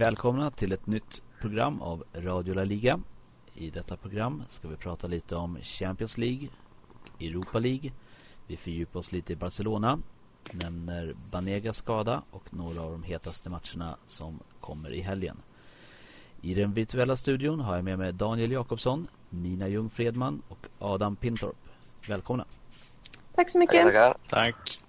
[0.00, 3.00] Välkomna till ett nytt program av Radio La Liga.
[3.54, 6.48] I detta program ska vi prata lite om Champions League,
[7.20, 7.92] Europa League.
[8.46, 9.98] Vi fördjupar oss lite i Barcelona,
[10.52, 15.36] nämner Banegas skada och några av de hetaste matcherna som kommer i helgen.
[16.40, 21.16] I den virtuella studion har jag med mig Daniel Jakobsson, Nina Ljung Fredman och Adam
[21.16, 21.68] Pintorp.
[22.08, 22.44] Välkomna!
[23.34, 24.16] Tack så mycket!
[24.28, 24.80] Tack.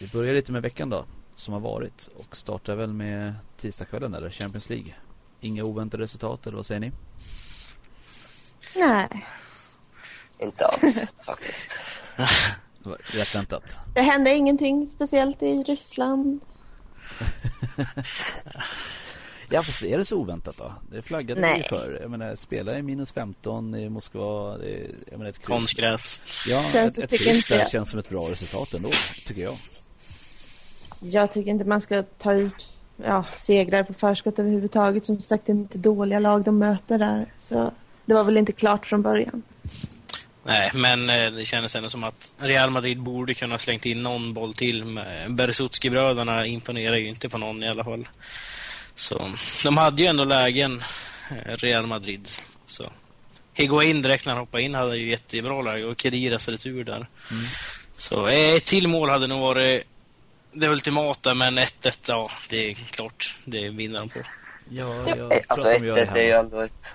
[0.00, 1.04] Vi börjar lite med veckan då,
[1.36, 4.94] som har varit och startar väl med tisdagskvällen eller Champions League.
[5.40, 6.92] Inga oväntade resultat eller vad säger ni?
[8.76, 9.26] Nej,
[10.38, 11.68] Inte alls faktiskt.
[12.82, 13.78] Det var rätt väntat.
[13.94, 16.40] det hände ingenting speciellt i Ryssland.
[19.50, 20.72] Ja, fast är det så oväntat då?
[20.90, 21.56] Det flaggade vi Nej.
[21.58, 21.98] ju för.
[22.00, 24.56] Jag menar, spela i minus 15 i Moskva.
[24.58, 25.44] Det är, jag menar, ett.
[25.44, 26.20] Konstgräs.
[26.48, 28.90] Ja, Sen ett, ett kryss känns som ett bra resultat ändå,
[29.26, 29.54] tycker jag.
[31.00, 35.04] Jag tycker inte man ska ta ut ja, segrar på förskott överhuvudtaget.
[35.04, 37.26] Som sagt, det är inte dåliga lag de möter där.
[37.48, 37.72] Så
[38.04, 39.42] det var väl inte klart från början.
[40.44, 44.34] Nej, men eh, det kändes ändå som att Real Madrid borde kunna slängt in någon
[44.34, 44.84] boll till.
[44.84, 48.08] Men Bersutski-bröderna imponerar ju inte på någon i alla fall.
[48.94, 49.30] Så
[49.64, 50.82] de hade ju ändå lägen,
[51.30, 52.28] eh, Real Madrid.
[52.66, 52.84] Så
[53.52, 57.06] Higuain direkt när han hoppade in hade ju jättebra läge och Kediras retur där.
[57.96, 59.84] Så eh, ett till mål hade nog varit
[60.60, 63.34] det ultimata, men 1-1, ja, det är klart.
[63.44, 64.18] Det vinner de på.
[64.18, 65.16] Ja, Ja.
[65.16, 66.86] jag Eh, Alltså tror att de gör 1-1 är ju ändå ett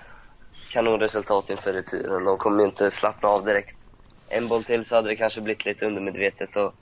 [0.70, 2.24] kanonresultat inför returen.
[2.24, 3.84] De kommer ju inte slappna av direkt.
[4.28, 6.74] En boll till så hade det kanske blivit lite undermedvetet och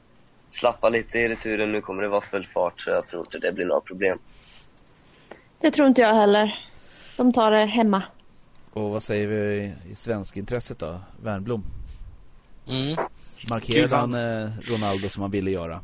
[0.50, 1.72] slappa lite i returen.
[1.72, 4.18] Nu kommer det vara full fart så jag tror inte det blir några problem.
[5.60, 6.66] Det tror inte jag heller.
[7.16, 8.02] De tar det hemma.
[8.72, 11.00] Och vad säger vi i svenskintresset då?
[11.22, 11.64] Wernbloom.
[12.68, 12.96] Mm.
[13.50, 15.80] Markerade han eh, Ronaldo som han ville göra?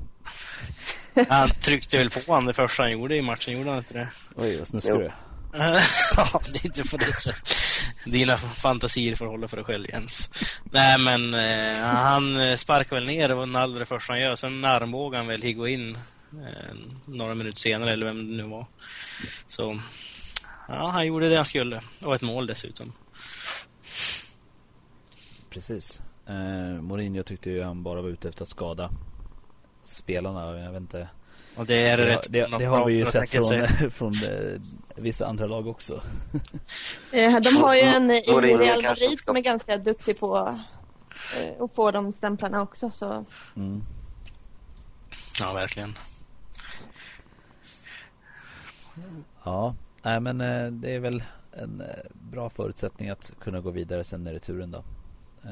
[1.29, 4.09] Han tryckte väl på honom det första han gjorde i matchen, gjorde han inte det?
[4.35, 5.15] Oj, vad snuskig du är.
[6.17, 7.55] ja, det är inte på det sättet.
[8.05, 10.31] Dina fantasier får hålla för dig själv, Jens.
[10.65, 14.37] Nej, men eh, han eh, sparkar väl ner Ronaldo det första han gör.
[14.37, 15.97] Sen armbågar han väl Higuain
[16.33, 18.67] eh, några minuter senare, eller vem det nu var.
[19.47, 19.81] Så,
[20.69, 21.81] ja, han gjorde det han skulle.
[22.05, 22.93] Och ett mål dessutom.
[25.51, 26.03] Precis.
[26.27, 28.91] Eh, Mourinho tyckte ju han bara var ute efter att skada
[29.89, 30.58] spelarna.
[30.58, 31.08] Jag vet inte.
[31.57, 32.27] Och det är Det, rätt.
[32.33, 34.61] det, det har vi ju sett från, från eh,
[34.97, 36.02] vissa andra lag också.
[37.13, 40.58] Eh, De har ju en i Mourinho Real Madrid som är ganska duktig på
[41.39, 42.91] eh, att få de stämplarna också.
[42.91, 43.24] Så
[43.57, 43.83] Mm.
[45.41, 45.95] Ja, verkligen.
[49.45, 51.23] Ja, nej men eh, det är väl
[51.53, 54.85] en eh, bra förutsättning att kunna gå vidare sen i returen då.
[55.45, 55.51] Eh,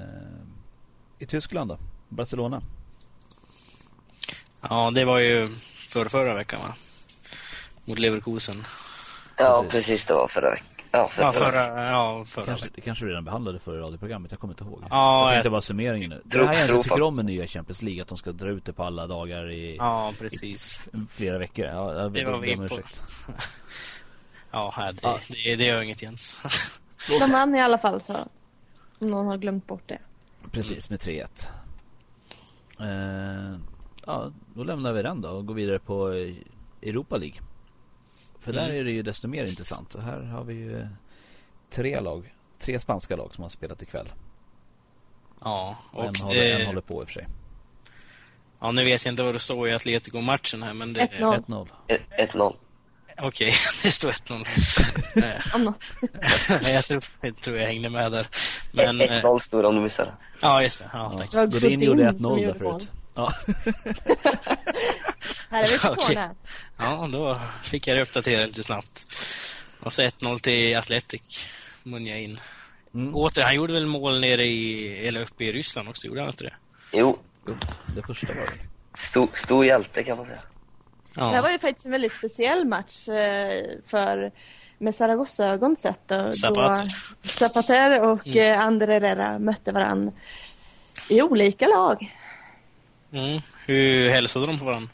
[1.19, 1.79] I Tyskland då?
[2.09, 2.63] Barcelona?
[4.71, 5.49] Ja, det var ju
[5.89, 6.75] för förra veckan, va?
[7.85, 8.65] Mot Leverkusen.
[9.37, 9.87] Ja, Precis.
[9.87, 10.07] precis.
[10.07, 10.67] Det var förra veckan.
[10.91, 12.83] Ja, förra, Ja, förra, ja, förra Kanske, veckan.
[12.85, 14.83] kanske vi redan behandlade förra radioprogrammet, jag kommer inte ihåg.
[14.91, 16.23] Ja, jag tänkte jag- bara summeringen nu.
[16.25, 18.65] Det här jag inte tycker om med nya Champions League, att de ska dra ut
[18.65, 20.81] det på alla dagar i Ja, precis.
[21.11, 21.65] flera veckor.
[21.67, 22.79] Ja, jag Det var vi på.
[24.51, 25.19] Ja, det, Ja.
[25.29, 26.39] det, det gör inget Jens.
[27.21, 28.01] de vann i alla fall.
[28.01, 28.29] Så
[28.99, 29.99] om någon har glömt bort det.
[30.53, 31.49] Precis, med 3-1.
[32.81, 33.59] Eh,
[34.07, 36.35] ja, då lämnar vi den då och går vidare på eh,
[36.83, 37.39] Europa League.
[38.41, 38.77] För där Mm.
[38.81, 39.95] är det ju desto mer intressant.
[39.95, 40.87] Och här har vi ju eh,
[41.71, 44.09] tre lag, tre spanska lag som har spelat ikväll.
[45.41, 47.27] Ja, Och och en, håller, en det, håller på i och för sig.
[48.61, 51.01] ja, nu vet jag inte vad det står i Atletico-matchen här, men det...
[51.01, 51.45] 1-0.
[51.47, 51.69] 1-0.
[52.19, 52.55] 1-0.
[53.23, 54.47] Okej, det står 1-0.
[56.63, 58.27] Eh, jag, tror, jag tror jag hängde med där.
[58.73, 60.13] Men, eh, 1-0 stod det om du missade.
[60.43, 60.91] ja, just det.
[60.93, 61.19] Ja, Ja.
[61.19, 61.31] tack.
[61.31, 62.91] Det var Godin gjorde som 1-0 där förut.
[63.15, 63.33] Ja.
[65.51, 66.31] Här är vi på corner.
[66.79, 69.07] Ja, då fick jag det uppdatera lite snabbt.
[69.81, 71.47] Och så 1-0 till Atletic,
[71.83, 72.41] Munja in.
[72.95, 73.15] Mm.
[73.15, 76.45] Åter, han gjorde väl mål nere i, eller uppe i Ryssland också, gjorde han inte
[76.45, 76.55] det?
[76.93, 77.19] Jo,
[77.95, 78.99] Det första var det.
[78.99, 80.41] stor, stor hjälte kan man säga.
[81.15, 84.33] Det här var ju faktiskt en väldigt speciell match eh, för
[84.79, 86.11] med Zaragoza-ögon sett.
[86.41, 86.89] Zapater.
[87.23, 88.61] Zapater och Mm.
[88.61, 90.13] Ander Herrera mötte varann
[91.09, 92.15] i olika lag.
[93.15, 93.41] Mm.
[93.67, 94.91] Hur hälsade de på varandra?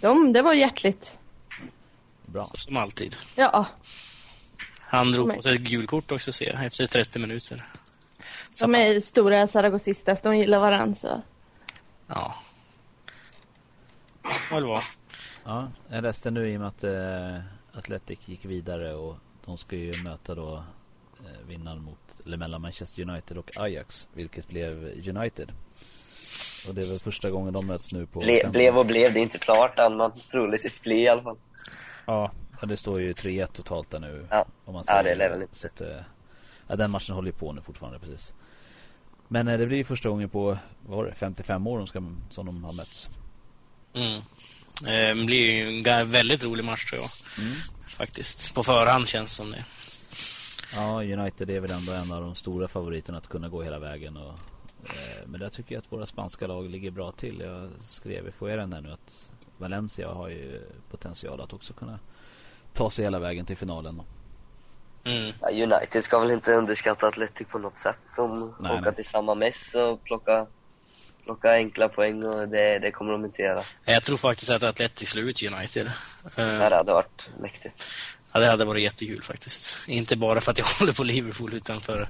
[0.00, 1.18] De, det var hjärtligt.
[2.26, 2.50] Bra.
[2.54, 3.16] Som alltid.
[3.36, 3.66] Ja,
[4.80, 7.66] Han drog på sig ett gult kort också ser jag, efter 30 minuter.
[8.60, 11.22] de är stora Zaragozistas, de gillar varann så.
[12.06, 12.34] Ja.
[14.50, 14.84] Vad det var.
[15.44, 19.76] Ja, jag läste nu i och med att eh, Atletic gick vidare och de ska
[19.76, 20.64] ju möta då
[21.20, 24.72] eh, vinnaren mot, eller mellan Manchester United och Ajax, vilket blev
[25.16, 25.52] United.
[26.68, 29.12] Och det är väl första gången de möts nu på Ble, fem- blev och blev,
[29.12, 31.36] det är inte klart än, men troligtvis blir i alla fall.
[32.06, 32.30] Ja,
[32.62, 34.26] det står ju 3-1 totalt där nu.
[34.30, 34.46] Ja.
[34.64, 35.54] Om man Ja, det väl inte.
[35.54, 35.82] så att,
[36.68, 38.32] ja, den matchen håller ju på nu fortfarande precis.
[39.28, 42.02] Men eh, det blir ju första gången på, vad var det, 55 år de ska,
[42.30, 43.10] som de har mötts.
[43.94, 44.12] Mm.
[44.86, 47.10] Eh, Det blir ju en väldigt rolig match tror jag.
[47.46, 47.56] Mm.
[47.88, 48.54] Faktiskt.
[48.54, 49.64] På förhand känns det som det.
[50.74, 54.16] Ja, United är väl ändå en av de stora favoriterna att kunna gå hela vägen.
[54.16, 54.34] Och,
[55.26, 57.40] men där tycker jag att våra spanska lag ligger bra till.
[57.40, 61.98] Jag skrev i foajén där nu att Valencia har ju potential att också kunna
[62.72, 64.02] ta sig hela vägen till finalen.
[65.04, 65.32] Mm.
[65.72, 67.98] United ska väl inte underskatta Atletic på något sätt.
[68.16, 68.94] De Nej, åker nej.
[68.94, 70.46] till samma mäss och plocka,
[71.24, 73.62] plocka enkla poäng och det, det kommer de inte göra.
[73.84, 75.90] Jag tror faktiskt att Atletic slår ut United.
[76.36, 77.86] Det Eh, här hade varit mäktigt.
[78.36, 79.88] Ja, det hade varit jättekul faktiskt.
[79.88, 82.08] Inte bara för att jag håller på Liverpool utan för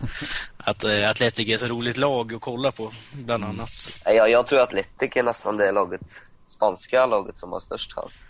[0.56, 3.70] att eh, Atletic är ett roligt lag att kolla på, bland annat.
[4.06, 8.26] Nej, Jag, tror att Atletic är nästan det laget, spanska laget som har störst chans.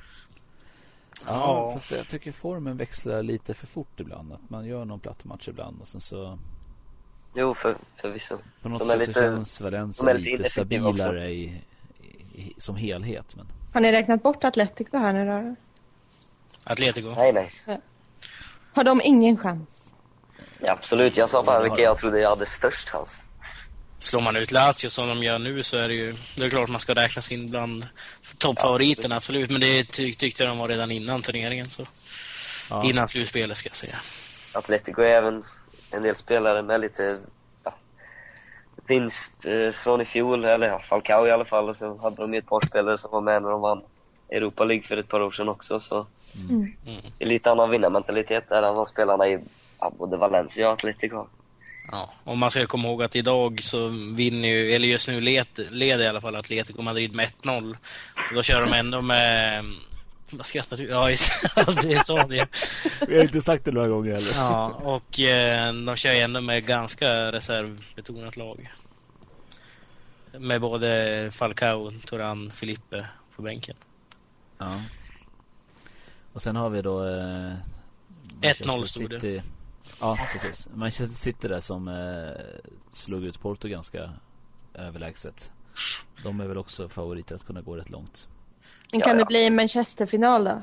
[1.27, 4.33] Ja, fast jag tycker formen växlar lite för fort ibland.
[4.33, 6.39] Att man gör någon platt match ibland och sen så
[7.35, 8.39] Jo, för, förvisso.
[8.63, 11.61] på något De är sätt lite- så känns Valencia lite lite, stabilare i,
[12.35, 13.37] i, som helhet.
[13.37, 15.57] Men Har ni räknat bort Atletico här nu då?
[16.67, 17.15] Atletico.
[17.17, 17.81] Nej, nej.
[18.75, 19.89] Har de ingen chans?
[20.59, 21.17] Ja, absolut.
[21.17, 23.23] Jag sa bara vilka jag trodde jag hade störst chans.
[23.99, 26.15] Slår man ut Lazio som de gör nu så är det ju...
[26.37, 27.87] Det är klart man ska räknas in bland
[28.39, 29.51] toppfavoriterna, absolut.
[29.51, 31.67] Men det ty tyckte de var redan innan turneringen.
[31.67, 31.83] Så.
[32.71, 33.97] ja, Innan slutspelet ska jag säga.
[34.55, 35.45] Atletico är även
[35.91, 37.19] en del spelare med lite
[37.65, 37.75] ja,
[38.87, 41.69] vinst eh, från i fjol, eller ja, Falcao i alla fall.
[41.69, 43.83] Och så hade de ju ett par spelare som var med när de vann
[44.31, 45.81] Europa League för ett par år sedan också.
[45.81, 46.07] Så
[46.51, 46.73] Mm.
[47.19, 49.39] det är lite annan vinnarmentalitet där än vad spelarna i
[49.99, 51.27] både Valencia och Atletico.
[51.93, 55.47] Ja, och man ska komma ihåg att idag så vinner ju, eller just nu led,
[55.71, 57.77] leder i alla fall Atletico Madrid med 1-0.
[58.29, 59.65] Och då kör de ändå med...
[60.31, 60.89] Vad skrattar du?
[60.89, 61.09] Ja,
[61.83, 62.49] det sa det.
[63.09, 64.33] Vi har inte sagt det några gånger heller.
[64.35, 68.73] Ja, och eh, de kör ju ändå med ganska reservbetonat lag.
[70.39, 73.07] Med både Falcao, Turan, Filippe
[73.37, 73.77] på bänken.
[74.59, 74.81] Ja.
[76.37, 77.05] Och sen har vi då...
[77.05, 77.53] Eh,
[78.41, 79.43] 1-0 Manchester stod det.
[80.01, 80.69] Ja, precis.
[80.75, 82.45] Manchester City där som eh,
[82.93, 84.11] slog ut Porto ganska
[84.75, 85.53] överlägset.
[86.23, 88.29] De är väl också favoriter att kunna gå rätt långt.
[88.93, 89.19] Men Ja, kan ja.
[89.19, 90.63] det bli en Manchester-final då?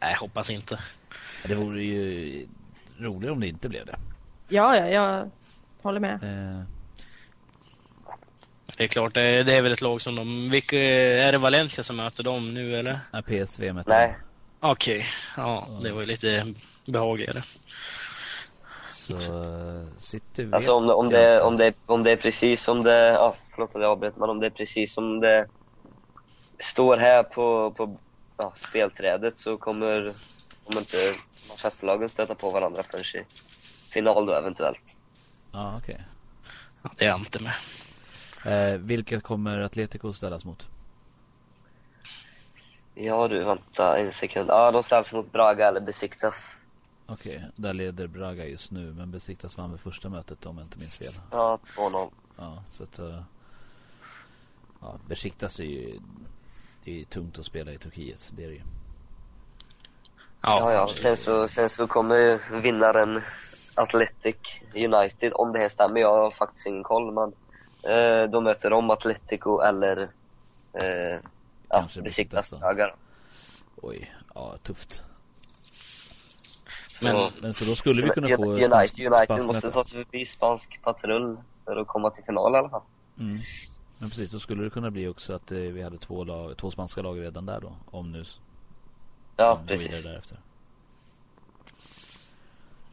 [0.00, 0.78] Nej, hoppas inte.
[1.42, 2.46] Ja, Det vore ju
[2.98, 3.98] roligare om det inte blev det.
[4.48, 5.30] Ja, ja, jag
[5.82, 6.14] håller med.
[6.14, 6.62] Eh,
[8.76, 10.48] Det är klart, det, det är väl ett lag som de...
[10.48, 13.00] Vilka, är det Valencia som möter dem nu eller?
[13.12, 14.16] nej, PSV möter Nej.
[14.64, 15.06] Okej,
[15.36, 16.54] ja det var ju lite
[16.86, 17.42] behagligare.
[18.88, 21.44] Så eh, City vet Alltså om, om, det, inte.
[21.44, 24.40] om, det, om det är precis som det, ja, förlåt att jag avbröt, men om
[24.40, 25.46] det är precis som det
[26.62, 28.00] står här på, på
[28.36, 30.12] ja, spelträdet så kommer,
[30.64, 31.14] kommer inte
[31.48, 33.26] Manchesterlagen stöta på varandra förrän i
[33.92, 34.96] final då eventuellt.
[35.52, 36.04] Ja, okej.
[36.82, 37.54] Ja, det är jag inte med.
[38.44, 40.68] Eh, vilka kommer Atletico ställas mot?
[42.94, 44.50] Ja du, vänta en sekund.
[44.50, 46.58] Ja, de ställs mot Braga eller Besiktas.
[47.06, 48.92] Okej, där leder Braga just nu.
[48.92, 51.12] Men Besiktas vann väl första mötet om jag inte minns fel.
[51.30, 52.10] Ja, 2-0.
[52.36, 52.98] Ja, så att...
[52.98, 53.22] eh,
[54.80, 56.00] ja, Besiktas är ju...
[56.84, 58.32] Det är ju tungt att spela i Turkiet.
[58.36, 58.62] Det är det ju.
[60.42, 60.88] Ja, ja.
[60.88, 63.22] Sen så, sen så kommer ju vinnaren
[63.74, 64.36] Athletic
[64.74, 66.00] United, om det här stämmer.
[66.00, 67.32] Jag har faktiskt ingen koll, men
[67.92, 70.02] eh, de möter om Atletico eller
[70.72, 71.20] eh,
[71.72, 72.58] ja, Kanske Besiktas Besiktas då.
[72.58, 72.94] Braga då.
[73.88, 75.02] Oj, ja tufft.
[76.88, 79.84] Så- Men- Men så då skulle vi kunna få United, spansk- United spansk måste ta
[79.84, 82.82] sig förbi spansk patrull för att komma till final i alla fall.
[83.18, 83.40] Mm.
[83.98, 86.70] Men precis, då skulle det kunna bli också att eh, vi hade två, lag, två
[86.70, 87.76] spanska lag redan där då.
[87.90, 88.24] Om nu
[89.36, 90.04] Ja, vidare precis.
[90.04, 90.38] därefter.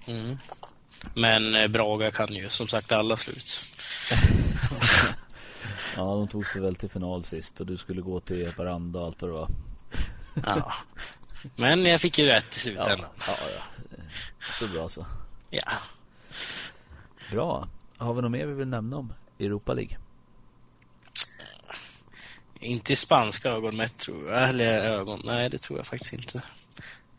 [0.05, 0.37] Mm.
[1.15, 3.61] Men eh, Braga kan ju som sagt alla slut.
[5.97, 9.05] Ja, de tog sig väl till final sist och du skulle gå till Baranda och
[9.05, 9.49] allt vad det var.
[10.47, 10.73] Ja.
[11.55, 13.09] Men jag fick ju rätt i Ja, slutändan.
[13.27, 13.97] ja, ja.
[14.59, 15.05] Så bra så.
[15.49, 15.71] Ja.
[17.31, 17.67] Bra.
[17.97, 19.97] Har vi något mer vi vill nämna om Europa League?
[22.59, 24.49] Inte i spanska ögon mätt tror jag.
[24.49, 25.21] Eller ögon.
[25.25, 26.41] Nej, det tror jag faktiskt inte.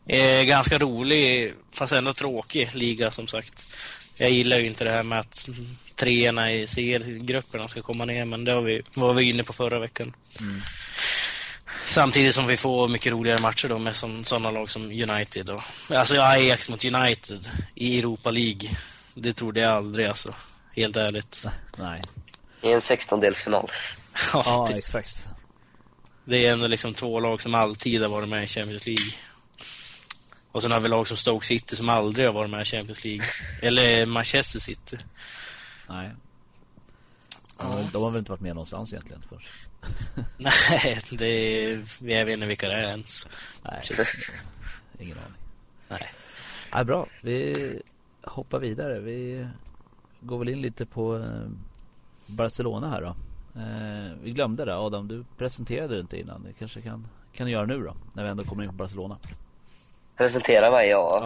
[0.05, 3.75] Eh, ganska rolig, fast ändå tråkig liga som sagt.
[4.17, 5.49] Jag gillar ju inte det här med att
[6.01, 9.79] treorna i CL-grupperna ska komma ner, men det har vi, var vi inne på förra
[9.79, 10.13] veckan.
[11.87, 15.49] Samtidigt som vi får mycket roligare matcher då med som, sådana lag som United.
[15.49, 18.69] Och, alltså Ajax mot United i Europa League.
[19.13, 20.33] Det trodde jag aldrig alltså.
[20.75, 21.45] Helt ärligt.
[21.77, 22.01] Nej.
[22.61, 23.69] I en 16-delsfinal.
[24.33, 24.95] Ja, Ja, precis.
[24.95, 25.27] exakt.
[26.25, 29.13] Det är ändå liksom två lag som alltid har varit med i Champions League.
[30.51, 33.03] Och sen har vi lag som Stoke City som aldrig har varit med i Champions
[33.03, 33.25] League.
[33.61, 34.97] Eller Manchester City.
[35.91, 36.11] Nej.
[37.57, 39.47] De, har- de har väl inte varit med någonstans egentligen först.
[40.37, 41.69] Nej, det är,
[41.99, 43.27] jag vet inte vilka det är ens.
[43.63, 44.31] Nej, Precis.
[44.99, 45.37] ingen aning.
[45.89, 46.09] Nej.
[46.71, 47.81] Ja, bra, vi
[48.23, 48.99] hoppar vidare.
[48.99, 49.47] Vi
[50.19, 51.49] går väl in lite på eh,
[52.27, 53.15] Barcelona här då.
[53.61, 54.75] Eh, vi glömde det.
[54.77, 56.43] Adam, du presenterade det inte innan.
[56.43, 59.17] Det kanske kan, kan du göra nu då, när vi ändå kommer in på Barcelona.
[60.17, 61.19] Presentera mig, ja.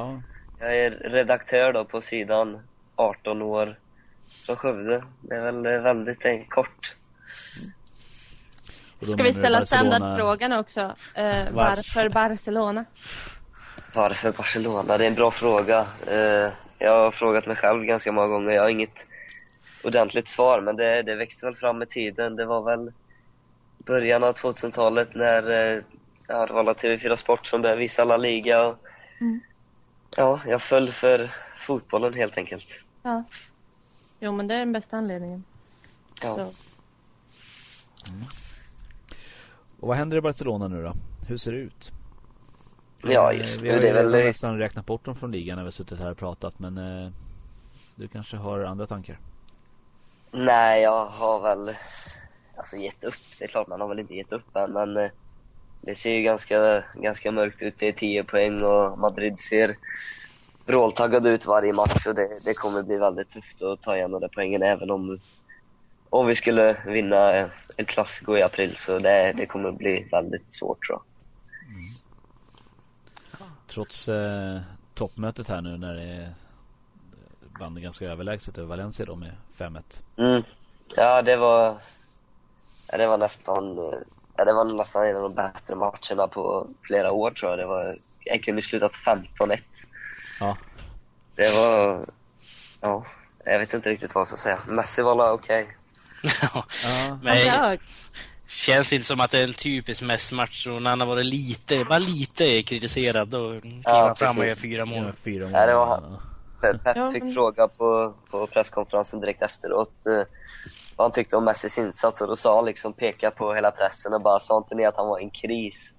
[0.59, 2.59] Ja, Jag är redaktör då på sidan
[2.95, 3.79] 18 år
[4.45, 5.03] från Skövde.
[5.21, 6.95] Det är väl väldigt eh, kort.
[9.13, 10.95] Ska vi ställa Barcelona- standardfrågan också?
[11.13, 12.85] Eh, varför Barcelona?
[13.93, 14.97] Varför Barcelona?
[14.97, 15.85] Det är en bra fråga.
[16.07, 18.51] Eh, jag har frågat mig själv ganska många gånger.
[18.51, 19.07] Jag har inget
[19.83, 22.35] ordentligt svar, men det, det växte väl fram med tiden.
[22.35, 22.91] Det var väl
[23.85, 25.81] början av 2000-talet när eh,
[26.27, 28.63] ja, det var alla TV4 Sport som började visa La Liga.
[28.65, 28.77] Och,
[29.21, 29.39] Mm.
[30.17, 32.67] Ja, jag föll för fotbollen helt enkelt.
[33.03, 33.23] Ja.
[34.19, 35.43] Jo, men det är den bästa anledningen.
[36.21, 36.35] Ja.
[36.35, 36.51] Så.
[39.79, 40.93] Och vad händer i Barcelona nu då?
[41.27, 41.91] Hur ser det ut?
[43.03, 45.31] Ja, Eh, just vi nu, har det är väl- redan nästan räknat bort dem från
[45.31, 47.11] ligan när vi har suttit här och pratat men eh,
[47.95, 49.19] du kanske har andra tankar?
[50.31, 51.75] Nej, jag har väl
[52.57, 53.13] alltså gett upp.
[53.39, 55.09] Det är klart man har väl inte gett upp än, men eh,
[55.81, 57.77] det ser ju ganska, ganska mörkt ut.
[57.77, 59.77] Det är 10 poäng och Madrid ser
[60.65, 64.21] vråltaggade ut varje match och det, det kommer bli väldigt tufft att ta igen de
[64.21, 65.19] där poängen även om,
[66.09, 70.53] om vi skulle vinna eh, El Clasico i april så det, det kommer bli väldigt
[70.53, 71.01] svårt tror jag.
[73.67, 74.59] Trots eh,
[74.93, 76.33] toppmötet här nu när det
[77.59, 79.81] vann ganska överlägset över Valencia då med 5-1.
[80.17, 80.43] Mm.
[80.95, 81.77] Ja, det var,
[82.87, 83.75] ja, det var nästan,
[84.35, 87.59] ja, det var nästan en av de bättre matcherna på flera år tror jag.
[87.59, 89.59] Det var, jag kunde slutat 15-1.
[90.39, 90.57] Ja,
[91.35, 92.05] Det var,
[92.81, 93.05] ja,
[93.45, 94.59] jag vet inte riktigt vad jag ska säga.
[94.67, 95.67] Messi var la okej.
[97.21, 97.79] Flög.
[98.47, 101.85] känns inte som att det är en typisk Messi-match och när han har varit lite,
[101.85, 105.05] bara lite kritiserad då kliver Ja, han fram och gör fyra mål.
[105.05, 105.53] Ja, fyra mål.
[105.53, 106.19] Ja, det var han.
[106.61, 110.23] Pep fick fråga på, på presskonferensen direkt efteråt eh,
[110.95, 114.13] vad han tyckte om Messis insats och då sa han liksom, peka på hela pressen
[114.13, 115.91] och bara, sa inte ni att han var i en kris?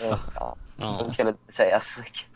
[0.00, 0.96] Ja, ja, Ja.
[1.00, 2.26] de kan inte säga så mycket.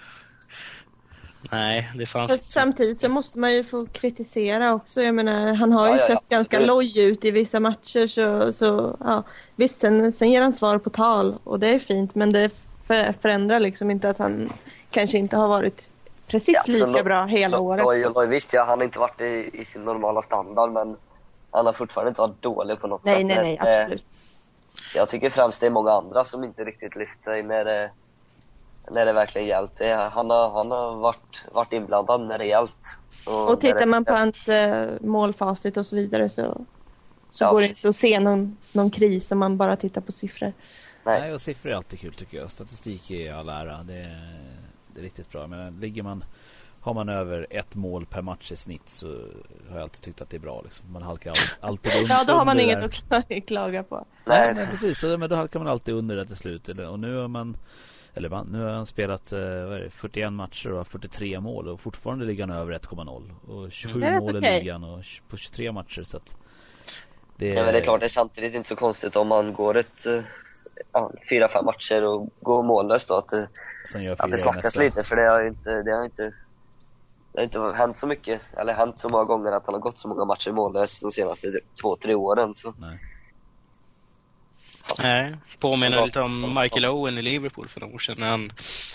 [1.41, 5.03] Nej, det fanns Fast samtidigt så måste man ju få kritisera också.
[5.03, 8.07] Jag menar, han har ju Ja, ja, ja, sett ganska loj ut i vissa matcher
[8.07, 9.23] så, så ja.
[9.57, 12.51] Visst, sen, sen ger han svar på tal och det är fint men det
[12.87, 14.53] för, förändrar liksom inte att han
[14.91, 15.91] kanske inte har varit
[16.27, 17.83] precis Ja, lika lo- bra hela Lo- året.
[17.85, 20.97] Loj, Loj, visst, ja, han har inte varit i, i sin normala standard men
[21.51, 23.27] han har fortfarande inte varit dålig på något Nej, sätt.
[23.27, 24.05] nej, Men, nej, eh, absolut.
[24.95, 27.91] Jag tycker främst det är många andra som inte riktigt lyft sig när det,
[28.91, 29.73] när det verkligen gällt.
[29.79, 32.77] Det, han har, han har varit, varit inblandad när det gällt.
[33.27, 36.67] Och när tittar det- man på hans eh, målfacit och så vidare så,
[37.31, 37.85] så Ja, går det precis.
[37.85, 40.53] inte att se någon, någon kris om man bara tittar på siffror.
[41.05, 41.21] Nej.
[41.21, 42.51] Nej, och siffror är alltid kul tycker jag.
[42.51, 43.83] Statistik är all ära.
[43.83, 45.47] Det är, det är riktigt bra.
[45.47, 46.25] Men ligger man
[46.81, 49.07] har man över ett mål per match i snitt så
[49.69, 50.61] har jag alltid tyckt att det är bra.
[50.65, 50.93] Liksom.
[50.93, 51.37] Man halkar all,
[51.71, 52.93] alltid un- Ja, då har man under inget att
[53.27, 54.07] kla- klaga på.
[54.25, 54.99] Nej, men precis.
[54.99, 56.69] Så, men då halkar man alltid under det till slut.
[56.69, 57.57] Och nu har man
[58.15, 61.41] eller man, nu har han spelat eh, vad är det, 41 matcher och har 43
[61.41, 63.31] mål och fortfarande ligger han över 1,0.
[63.49, 64.61] Och 27 Det är rätt mål i okej.
[64.61, 66.03] ligan och på 23 matcher.
[66.03, 66.37] Så att
[67.37, 69.77] det, Ja, men det är klart, det är samtidigt inte så konstigt om man går
[69.77, 70.21] ett eh,
[70.93, 74.81] ja, fyra, fem matcher och går mållös då, att att det i snackas nästa.
[74.83, 76.33] lite för det har ju inte, det har inte
[77.47, 79.99] det har inte hänt så mycket, eller hänt så många gånger att han har gått
[79.99, 82.99] så många matcher mållös de senaste typ, två, tre åren så Nej.
[85.03, 88.53] Nej, påminner lite om Michael Owen i Liverpool för några år sedan när han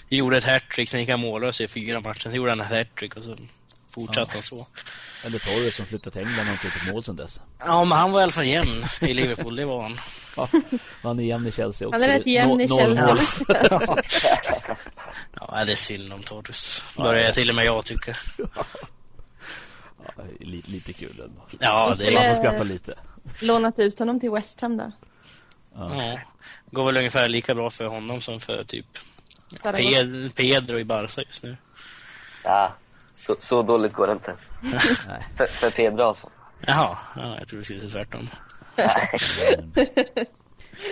[0.10, 3.16] gjorde ett hattrick, sen gick han mållös i fyra matcher, sen gjorde han ett hattrick
[3.16, 3.36] och så
[3.94, 4.68] fortsatte han så.
[5.26, 7.42] Eller Torres som flyttat till England och inte gjort mål sen dess.
[7.60, 9.98] Ja, men han var i alla fall jämn i Liverpool, det var han.
[10.38, 10.50] Ja,
[11.04, 12.00] han är jämn i Chelsea också.
[12.00, 13.18] Han är rätt jämn i Chelsea.
[15.40, 16.84] Ja, det är synd om Torres.
[16.98, 18.18] Börjar till och med jag tycka.
[20.16, 21.42] Ja, lite, lite kul ändå.
[21.60, 22.36] Ja, det skulle- Man är...
[22.36, 22.94] får skratta lite.
[23.40, 24.92] Lånat ut honom till West Ham då.
[25.76, 26.06] Ja.
[26.06, 26.20] Ja.
[26.72, 28.86] Går väl ungefär lika bra för honom som för typ
[30.36, 31.58] Pedro i Barca just nu.
[32.44, 32.74] ja,
[33.14, 34.36] så, så dåligt går det inte.
[35.38, 36.30] För, för Pedro alltså.
[36.68, 38.28] Jaha, ja, jag tror det skulle säga tvärtom.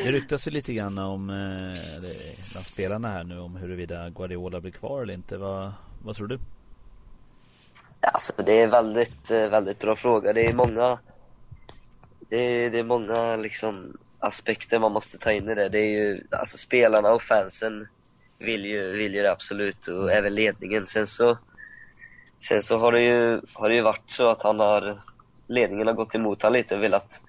[0.03, 2.11] Det ryktas ju lite grann om eh,
[2.51, 5.37] bland spelarna här nu om huruvida Guardiola blir kvar eller inte.
[5.37, 5.73] Vad,
[6.03, 6.39] vad tror du?
[7.99, 10.33] Alltså det är väldigt, eh, väldigt bra fråga.
[10.33, 10.99] Det är många,
[12.29, 15.69] det är, det är många liksom aspekter man måste ta in i det.
[15.69, 17.87] Det är ju, alltså spelarna och fansen
[18.37, 20.85] vill ju, vill ju det absolut och även ledningen.
[20.85, 21.37] Sen så,
[22.41, 25.01] sen så har det ju, har det ju varit så att han har,
[25.48, 27.19] ledningen har gått emot honom lite och velat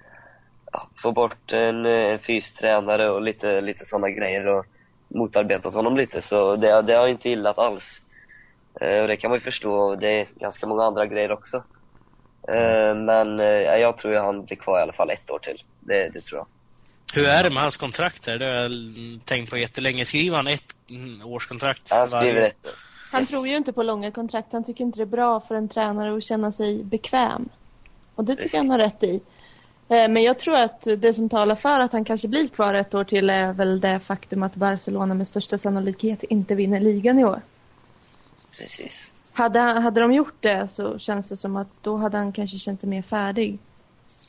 [0.72, 4.66] ja, få bort en, en fystränare och lite, lite sådana grejer och
[5.08, 8.02] motarbetat honom lite så det, det har inte gillat alls.
[8.80, 11.56] Eh, och det kan man ju förstå, det är ganska många andra grejer också.
[12.48, 15.62] Eh, men eh, jag tror ju han blir kvar i alla fall ett år till.
[15.80, 16.46] Det, det tror jag.
[17.14, 18.24] Hur är det med hans kontrakt?
[18.24, 18.70] Det har jag
[19.24, 20.04] tänkt på jättelänge.
[20.04, 21.90] Skriver han ett mm, årskontrakt?
[21.90, 22.66] Han skriver ett.
[23.12, 23.30] Han Yes.
[23.30, 24.52] tror ju inte på långa kontrakt.
[24.52, 27.48] Han tycker inte det är bra för en tränare att känna sig bekväm.
[28.14, 29.14] Och det tycker jag han har rätt i.
[29.88, 32.94] Eh, Men jag tror att det som talar för att han kanske blir kvar ett
[32.94, 37.24] år till är väl det faktum att Barcelona med största sannolikhet inte vinner ligan i
[37.24, 37.40] år.
[38.58, 39.10] Precis.
[39.32, 42.80] Hade, hade de gjort det så känns det som att då hade han kanske känt
[42.80, 43.58] sig mer färdig.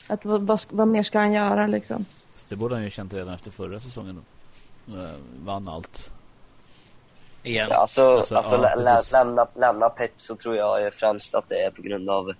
[0.06, 2.04] Att vad, vad, vad mer ska han göra liksom?
[2.36, 4.20] Så det borde han ju känt redan efter förra säsongen.
[4.88, 4.94] Eh,
[5.44, 6.12] Vann allt.
[7.44, 7.68] Igen.
[7.70, 11.62] Ja, alltså, Alltså, alltså, ja, lä- lämna, lämna Pep så tror jag främst att det
[11.62, 12.32] är på grund av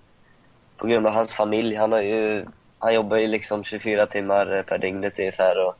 [0.76, 1.74] på grund av hans familj.
[1.74, 2.46] Han har ju,
[2.78, 5.74] han jobbar ju liksom 24 timmar per dygn ungefär och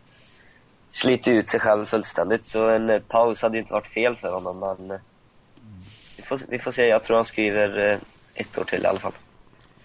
[0.90, 2.46] sliter ut sig själv fullständigt.
[2.46, 4.98] Så en paus hade ju inte varit fel för honom men
[6.16, 6.86] vi får, vi får se.
[6.86, 7.98] Jag tror han skriver eh,
[8.34, 9.12] ett år till i alla fall.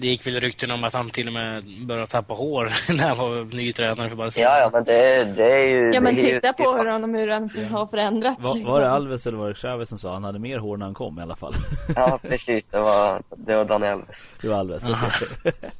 [0.02, 3.18] Det gick väl rykten om att han till och med började tappa hår när han
[3.18, 4.52] var ny tränare för Barcelona.
[4.52, 5.92] Ja, ja, men det, det är ju...
[5.94, 8.44] Ja men ju- titta på hur han, hur han har förändrats.
[8.44, 8.72] Var, liksom.
[8.74, 10.94] var det Alves eller var det Chavez som sa han hade mer hår när han
[10.96, 11.54] kom i alla fall?
[11.96, 12.68] Ja, precis.
[12.68, 14.32] Det var, det var Daniel Alves.
[14.42, 14.84] Det var Alves.
[14.84, 15.54] Okej.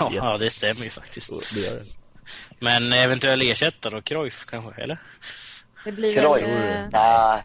[0.00, 1.54] Ja, ja, det stämmer ju faktiskt.
[1.54, 1.82] det gör det.
[2.58, 4.02] Men eventuell ersättare då?
[4.02, 4.98] Cruyff kanske, eller?
[5.84, 6.42] Det blir Kroj.
[6.42, 7.40] väl eh,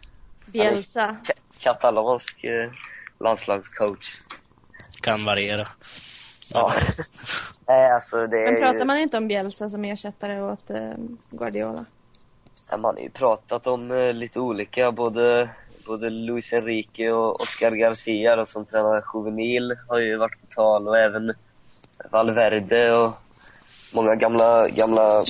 [0.46, 1.16] Bielsa.
[1.24, 2.70] ka- katalansk eh,
[3.20, 4.06] landslagscoach.
[5.00, 5.68] Kan variera.
[6.52, 6.72] Ja.
[7.66, 10.92] Nej, alltså det är Men ju- pratar man inte om Bielsa som ersättare åt eh,
[11.30, 11.84] Guardiola?
[12.70, 15.48] Ja, Man har ju pratat om eh, lite olika, både,
[15.86, 20.88] både Luis Enrique och Oscar Garcia då, som tränar juvenil har ju varit på tal
[20.88, 21.34] och även
[22.10, 23.12] Valverde och
[23.94, 25.22] många gamla, gamla,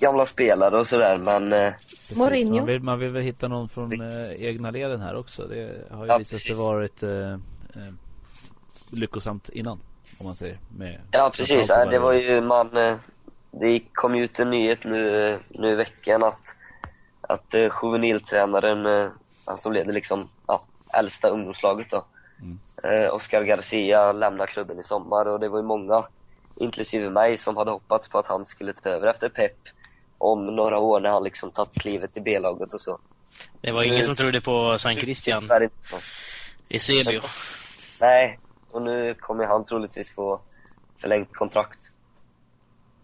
[0.00, 2.16] gamla spelare och sådär men eh, Precis.
[2.16, 2.56] Mourinho.
[2.56, 5.42] Man vill, man vill väl hitta någon från eh, egna leden här också.
[5.46, 6.58] Det har ju Ja, visat sig precis.
[6.58, 7.92] varit eh, eh,
[8.90, 9.80] lyckosamt innan.
[10.18, 10.58] Om man säger.
[10.76, 12.96] Med, ja precis, ja, det var ju man, eh,
[13.50, 16.54] det kom ju ut en nyhet nu, eh, nu i veckan att,
[17.20, 19.10] att eh, juveniltränaren,
[19.46, 22.04] han som leder liksom, ja, äldsta ungdomslaget då,
[22.42, 23.10] Mm.
[23.10, 26.04] Oscar Garcia lämnar klubben i sommar och det var ju många,
[26.56, 29.56] inklusive mig, som hade hoppats på att han skulle ta över efter Pep
[30.18, 32.98] om några år när han liksom tagit klivet i B-laget och så.
[33.60, 35.48] Det var ingen som trodde på San Christian
[35.82, 35.96] så.
[36.68, 37.20] Eusebio.
[38.00, 38.38] Nej,
[38.70, 40.40] och nu kommer han troligtvis få
[41.00, 41.78] förlängt kontrakt.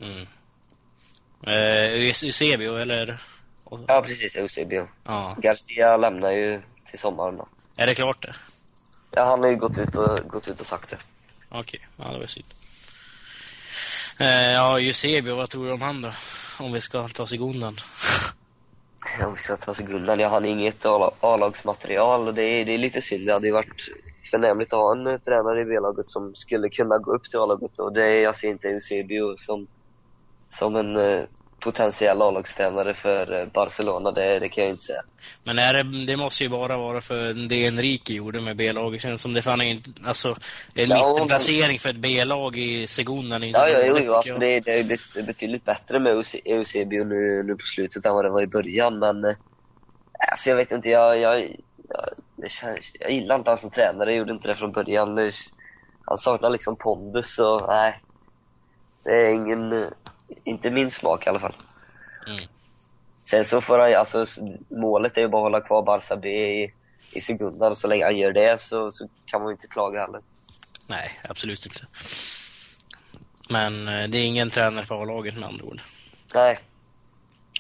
[0.01, 0.27] Mm.
[1.47, 3.21] Eh, Eus- Eusebio, eller?
[3.87, 4.89] Ja precis, Eusebio.
[5.05, 5.37] Ja.
[5.39, 7.49] Garcia lämnar ju till sommaren då.
[7.77, 8.35] Är det klart det?
[9.11, 10.99] Ja, han har ju gått ut och, gått ut och sagt det.
[11.49, 12.47] Okej, ja det var synd.
[14.21, 16.13] Eh, ja, Eusebio, vad tror du om han då?
[16.61, 17.77] Om vi ska ta oss i godan.
[19.25, 20.87] Om vi ska ta sekundan, ja han är inget
[21.21, 23.27] A-lagsmaterial och det är, det är lite synd.
[23.27, 23.89] Det hade ju varit
[24.31, 27.79] förnämligt att ha en eh, tränare i B-laget som skulle kunna gå upp till A-laget.
[27.79, 29.67] Och det, jag ser inte Eusebio som,
[30.49, 31.25] som en eh,
[31.61, 35.03] potentiell A-lagstränare för eh, Barcelona, det, det kan jag inte säga.
[35.45, 39.03] Men är det, det måste ju bara vara för det Enrique gjorde med B-laget.
[39.03, 40.37] Känns som det fan är inte, alltså,
[40.75, 44.61] en Ja, mittenplacering för ett B-lag i Segundan är inte Ja, jo, jo, alltså det,
[44.61, 48.43] det är betydligt bättre med Euse- Eusebio nu, nu på slutet än vad det var
[48.43, 49.25] i början, men
[50.31, 51.41] alltså jag vet inte, jag, jag,
[51.89, 52.09] jag,
[52.49, 55.15] känns, jag gillar inte han som tränare, jag gjorde inte det från början.
[55.15, 55.33] Det,
[56.05, 58.01] han saknar liksom pondus och nej,
[59.05, 59.91] det är ingen,
[60.45, 61.55] inte min smak i alla fall.
[62.27, 62.45] Mm.
[63.23, 64.27] Sen så får han alltså
[64.69, 66.75] målet är ju bara att hålla kvar Barca B i,
[67.13, 70.01] i sekunden och så länge han gör det så, så kan man ju inte klaga
[70.01, 70.21] heller.
[70.89, 71.87] Nej, absolut inte.
[73.49, 75.81] Men eh, det är ingen tränare för A-laget med andra ord.
[76.35, 76.59] Nej,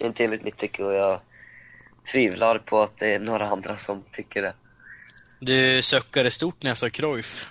[0.00, 1.20] inte enligt mitt tycke och jag
[2.12, 4.54] tvivlar på att det är några andra som tycker det.
[5.44, 7.50] Du suckade stort när jag sa Cruyff.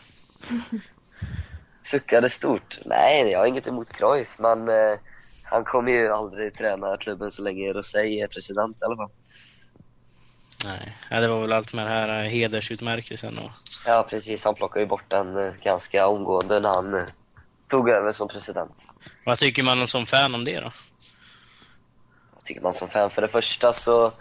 [1.84, 2.80] Suckade stort?
[2.86, 4.98] Nej, jag har inget emot Cruyff, men eh,
[5.44, 9.10] han kommer ju aldrig träna klubben så länge Rosé är president i alla fall.
[10.66, 13.52] Nej, ja, det var väl allt med det här eh, hedersutmärkelsen och...
[13.86, 14.44] Ja, precis.
[14.44, 17.04] Han plockade ju bort den eh, ganska omgående när han eh,
[17.68, 18.86] tog över som president.
[19.26, 20.72] Vad tycker man som fan om det då?
[22.34, 23.12] Vad tycker man som fan?
[23.12, 24.14] För det första så,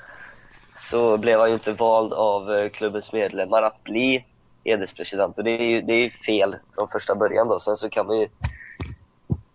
[0.76, 4.24] så blev han ju inte vald av eh, klubbens medlemmar att bli
[4.64, 7.60] hederspresident och det är ju, det är ju fel från första början då.
[7.60, 8.28] Sen så kan man ju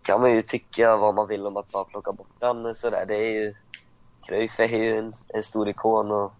[0.02, 3.04] kan man ju tycka vad man vill om att man plockar bort den sådär.
[3.06, 3.54] Det är ju
[4.26, 6.32] Cruyff är ju en, en stor ikon och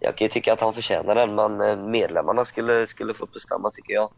[0.00, 3.70] jag kan ju tycka att han förtjänar den, men eh, medlemmarna skulle, skulle få bestämma
[3.70, 4.10] tycker jag.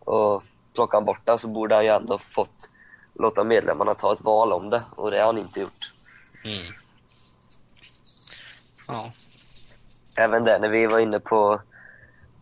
[0.00, 0.42] Och
[0.74, 2.70] plockar han bort den så borde han ju ändå fått
[3.14, 5.92] låta medlemmarna ta ett val om det, och det har han inte gjort.
[6.44, 6.74] Mm.
[8.88, 9.12] Ja.
[10.16, 11.60] Även där när vi var inne på,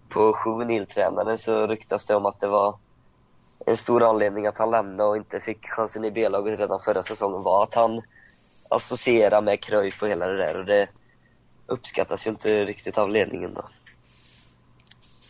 [0.08, 2.78] på juveniltränaren så ryktas det om att det var
[3.66, 7.42] en stor anledning att han lämnade och inte fick chansen i B-laget redan förra säsongen
[7.42, 8.02] var att han
[8.68, 10.88] associerar med Cruyff och hela det där och det
[11.66, 13.68] uppskattas ju inte riktigt av ledningen då.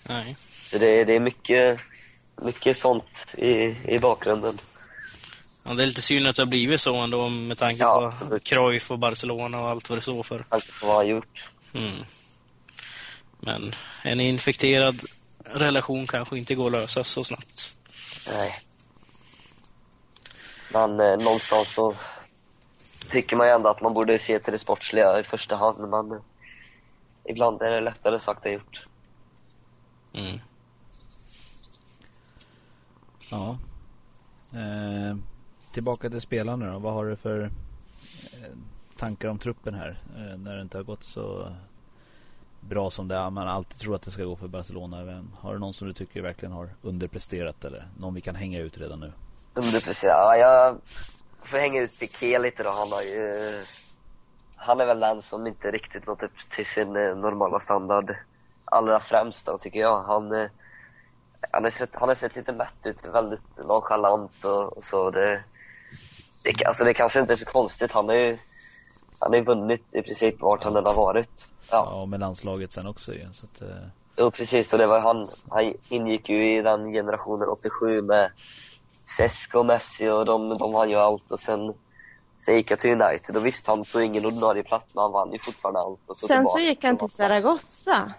[0.09, 0.37] Nej.
[0.51, 1.81] Så det, det är mycket,
[2.43, 4.61] mycket sånt i, i bakgrunden.
[5.71, 8.07] Ja, det är lite synd att det har blivit så ändå med tanke Ja, på
[8.07, 8.45] absolut.
[8.45, 10.39] Cruyff och Barcelona och allt vad det står för.
[10.39, 11.51] På vad han gjort.
[11.73, 12.05] Mm.
[13.41, 14.95] Men en infekterad
[15.45, 17.77] relation kanske inte går att lösa så snabbt.
[18.29, 18.53] Nej.
[20.73, 21.95] Men eh, någonstans så
[23.11, 26.13] tycker man ju ändå att man borde se till det sportsliga i första hand, men
[26.13, 26.23] eh,
[27.25, 28.87] ibland är det lättare sagt än gjort.
[30.13, 30.41] Mm.
[33.29, 33.59] Ja.
[34.53, 35.17] Eh,
[35.73, 36.79] tillbaka till spelarna då.
[36.79, 37.51] Vad har du för
[38.33, 38.57] eh,
[38.97, 39.99] tankar om truppen här?
[40.17, 41.53] Eh, när det inte har gått så
[42.61, 43.31] bra som det är.
[43.31, 45.05] Man alltid tror att det ska gå för Barcelona.
[45.05, 48.61] Vem, har du någon som du tycker verkligen har underpresterat eller någon vi kan hänga
[48.61, 49.13] ut redan nu?
[49.55, 50.15] Underpresterat?
[50.17, 50.77] Ja, jag
[51.43, 52.71] får hänga ut Piqué lite då.
[52.71, 53.53] Han har ju...
[54.57, 58.17] Han är väl den som inte riktigt nått upp till sin eh, normala standard.
[58.65, 60.03] Allra främst då, tycker jag.
[60.03, 60.49] Han,
[61.51, 65.11] han, har sett, han har sett lite mätt ut, väldigt nonchalant och, och så.
[65.11, 65.45] Det,
[66.43, 67.93] det, alltså det kanske inte är så konstigt.
[67.93, 68.39] Han har ju
[69.19, 71.47] han har vunnit i princip vart han än har varit.
[71.71, 73.27] Ja, Ja, och med landslaget sen också ju.
[73.33, 73.77] Så att, eh,
[74.17, 74.73] jo, precis.
[74.73, 78.31] Och det var han, han ingick ju i den generationen 87 med
[79.17, 81.75] Cesc och Messi och de, de vann ju allt och sen
[82.37, 85.33] Sen gick jag till United och visst han tog ingen ordinarie plats men han vann
[85.33, 86.01] ju fortfarande allt.
[86.07, 88.13] Och så Sen tillbaka så gick han till Zaragoza.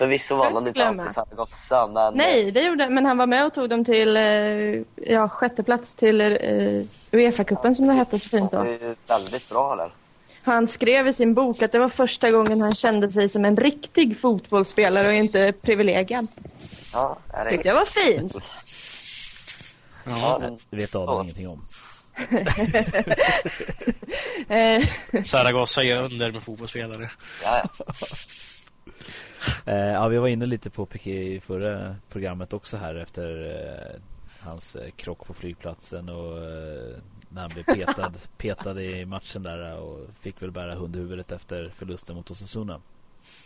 [0.00, 1.10] Förvisso vann han inte allt Glömma.
[1.10, 4.22] i Zaragoza men Nej, det gjorde men han var med och tog dem till, eh,
[5.12, 6.26] ja, sjätte plats till eh,
[7.10, 8.58] Uefa-cupen som det hette så fint han då.
[8.58, 9.90] var ju väldigt bra där.
[10.42, 13.56] Han skrev i sin bok att det var första gången han kände sig som en
[13.56, 16.26] riktig fotbollsspelare och inte privilegierad.
[16.92, 18.36] Ja, är det Tyckte jag var fint.
[20.04, 20.38] Ja, Ja.
[20.40, 21.22] men, det vet Adam Ja.
[21.22, 21.62] ingenting om.
[24.48, 24.84] Eh,
[25.24, 27.10] Zaragoza gör under med fotbollsspelare.
[27.44, 27.84] ja, ja.
[29.66, 34.00] Eh, ja, vi var inne lite på Piqué i förra programmet också här efter eh,
[34.44, 36.38] hans eh, krock på flygplatsen och
[37.30, 42.16] när han blev petad, petad i matchen där och fick väl bära hundhuvudet efter förlusten
[42.16, 42.80] mot Osasuna.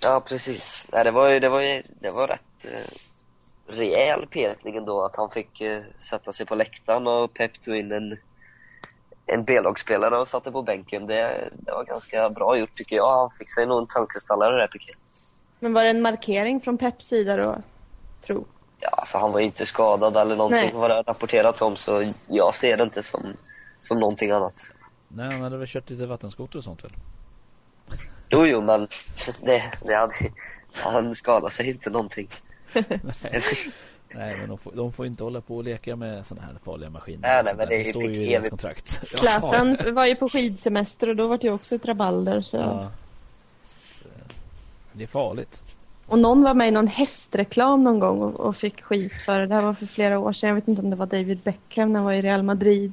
[0.02, 0.88] ja precis.
[0.92, 2.94] Nej, det var ju, det var ju, det var rätt eh,
[3.66, 7.92] rejäl petning ändå att han fick eh, sätta sig på läktaren och Pep tog in
[7.92, 8.18] en
[9.26, 11.07] en B-lagsspelare och satte på bänken.
[11.07, 13.18] Det, det var ganska bra gjort tycker jag.
[13.18, 14.92] Han fick sig nog en tankeställare där Piqué.
[15.60, 17.58] Men var det en markering från Peps sida då?
[18.26, 18.44] Tro.
[18.80, 20.74] Ja, alltså han var ju inte skadad eller någonting Nej.
[20.74, 23.36] vad det rapporterats om så jag ser det inte som,
[23.80, 24.66] som någonting annat.
[25.08, 26.92] Nej, han hade väl kört lite vattenskoter och sånt väl?
[28.28, 28.88] Jo, jo, men
[29.42, 30.12] det, det hade,
[30.72, 32.28] han skadade sig inte någonting.
[34.14, 36.90] Nej, men de får, de får inte hålla på och leka med sådana här farliga
[36.90, 37.28] maskiner.
[37.28, 38.88] Nej, nej, men det är ju står ju i deras kontrakt.
[38.88, 42.42] Zlatan var ju på skidsemester och då var det ju också ett rabalder.
[42.42, 42.56] Så.
[42.56, 42.90] Ja.
[44.96, 45.62] Det är farligt.
[46.07, 49.46] Och någon var med i någon hästreklam någon gång och, och fick skit för det.
[49.46, 50.48] Det här var för flera år sedan.
[50.48, 52.92] Jag vet inte om det var David Beckham när han var i Real Madrid.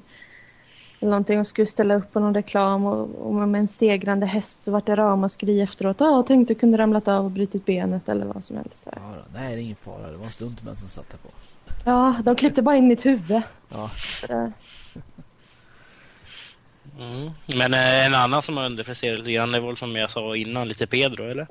[1.00, 4.58] Eller någonting och skulle ställa upp på någon reklam och, och med en stegrande häst
[4.64, 5.98] så vart det ramaskri efteråt.
[6.00, 8.84] Ja, tänkte kunde ramlat av och brutit benet eller vad som helst.
[8.86, 9.40] Ja, då.
[9.40, 10.12] Nej, det är ingen fara.
[10.12, 11.30] Det var en stuntman som satt där på.
[11.86, 13.42] Ja, de klippte bara in mitt huvud.
[13.70, 13.90] Ja.
[17.00, 17.32] Mm.
[17.56, 20.68] Men eh, en annan som har underpresterat lite grann, var väl som jag sa innan,
[20.68, 21.48] lite Pedro, eller?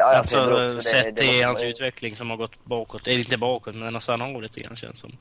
[0.00, 3.94] Ja, alltså, också, sett måste hans utveckling som har gått bakåt, eller inte bakåt, men
[3.94, 5.12] har stannat av lite grann känns som.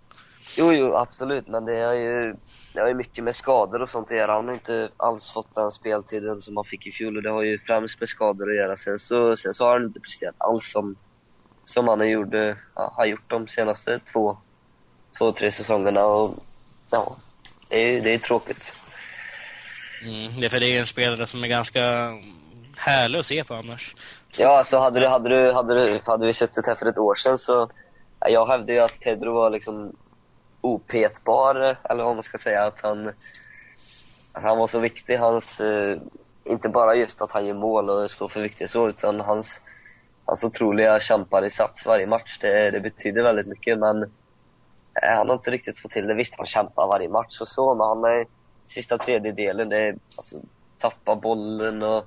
[0.58, 2.36] Jo, jo, absolut, men det har ju,
[2.74, 4.34] det har ju mycket med skador och sånt att göra.
[4.34, 7.44] Han har inte alls fått den speltiden som han fick i fjol och det har
[7.44, 8.76] ju främst med skador att göra.
[8.76, 10.96] Sen så, sen så har han inte presterat alls som,
[11.64, 14.38] som han gjorde, har gjort de senaste två,
[15.18, 16.36] två, tre säsongerna och
[16.90, 17.18] ja,
[17.70, 18.74] det är ju det är tråkigt.
[20.04, 20.40] Mm.
[20.40, 22.14] Det är för det är en spelare som är ganska
[22.80, 23.96] härlig att se på annars.
[24.38, 27.16] Ja, alltså hade du, hade du, hade du, hade vi suttit här för ett år
[27.16, 27.70] sedan så,
[28.20, 29.96] jag hävdade ju att Pedro var liksom
[30.62, 33.08] opetbar, eller vad man ska säga, att han,
[34.34, 35.98] att han var så viktig, hans, eh,
[36.44, 39.62] inte bara just att han gör mål och står för viktiga så, utan hans,
[40.26, 45.52] hans otroliga kämparinsats varje match, det, det betyder väldigt mycket, men eh, han har inte
[45.52, 46.14] riktigt fått till det.
[46.14, 48.26] Visst, han kämpar varje match och så, men han är
[48.66, 50.36] sista tredjedelen, det är, alltså,
[50.78, 52.06] tappa bollen och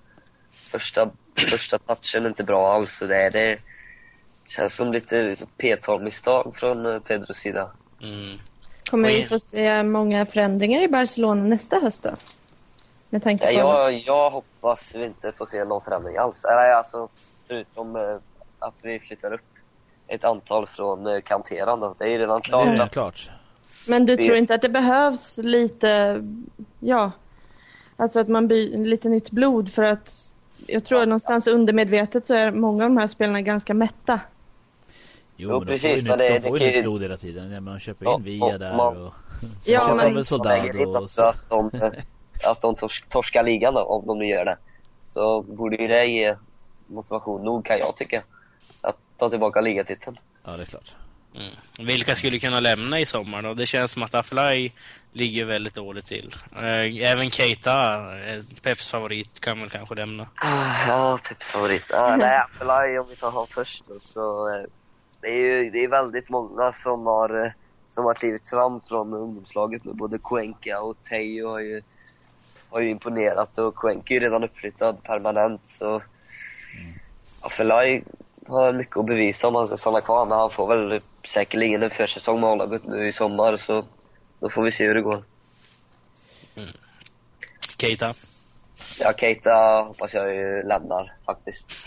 [0.52, 1.10] första,
[1.50, 2.96] första touchen är inte bra alls.
[2.96, 3.58] Så det, är, det
[4.48, 7.70] känns som lite P12-misstag från eh, Pedros sida.
[8.02, 8.38] Mm.
[8.90, 12.14] Kommer vi få se många förändringar i Barcelona nästa höst då?
[13.10, 13.68] Med tanke Ja, på...
[13.68, 16.44] jag, jag hoppas vi inte får se någon förändring alls.
[16.44, 17.08] Eller alltså,
[17.48, 18.16] förutom eh,
[18.58, 19.40] att vi flyttar upp
[20.06, 21.94] ett antal från eh, kanteran då.
[21.98, 23.30] Det är ju redan klart att klart.
[23.88, 26.22] Men du tror inte att det behövs lite,
[26.80, 27.12] ja,
[27.96, 30.31] alltså att man byr lite nytt blod för att
[30.66, 34.20] jag tror att någonstans undermedvetet så är många av de här spelarna ganska mätta.
[35.36, 37.16] Jo, Jo, men precis, de får ju, det- de får det ju nytt blod hela
[37.16, 37.50] tiden.
[37.50, 39.12] Ja, men de köper Ja, in Via och där man- och...
[39.66, 41.22] Ja, köper men- de väl Soldado och så.
[41.22, 41.70] att de,
[42.44, 44.58] att de tors torskar ligan då, om de nu gör det.
[45.02, 46.36] Så borde ju det ge
[46.86, 48.22] motivation nog kan jag tycka.
[48.80, 50.16] Att ta tillbaka ligatiteln.
[50.44, 50.96] Ja, det är klart.
[51.34, 51.86] Mm.
[51.86, 53.54] Vilka skulle kunna lämna i sommar då?
[53.54, 54.72] Det känns som att Aflai
[55.12, 56.34] ligger väldigt dåligt till.
[56.56, 60.28] Eh, Även Keita, eh, Peps favorit, kan väl kanske lämna.
[60.34, 61.92] Ah, Ja, Peps favorit.
[61.92, 64.64] Ah, nej, Appelaj om vi tar honom först då, så eh,
[65.20, 67.52] det är ju det är väldigt många som har,
[67.88, 69.92] som har klivit fram från ungdomslaget nu.
[69.92, 71.82] Både Cuenca och Teo har ju,
[72.70, 76.02] har ju imponerat och Cuenca är ju redan uppflyttad permanent så
[77.40, 78.04] Affelaj
[78.52, 81.90] har mycket att bevisa om han ska stanna kvar men han får väl säkerligen en
[81.90, 83.84] försäsong med A-laget nu i sommar så
[84.40, 85.24] då får vi se hur det går.
[87.78, 88.14] Keita.
[89.00, 91.72] Ja, Keita hoppas jag ju lämnar faktiskt.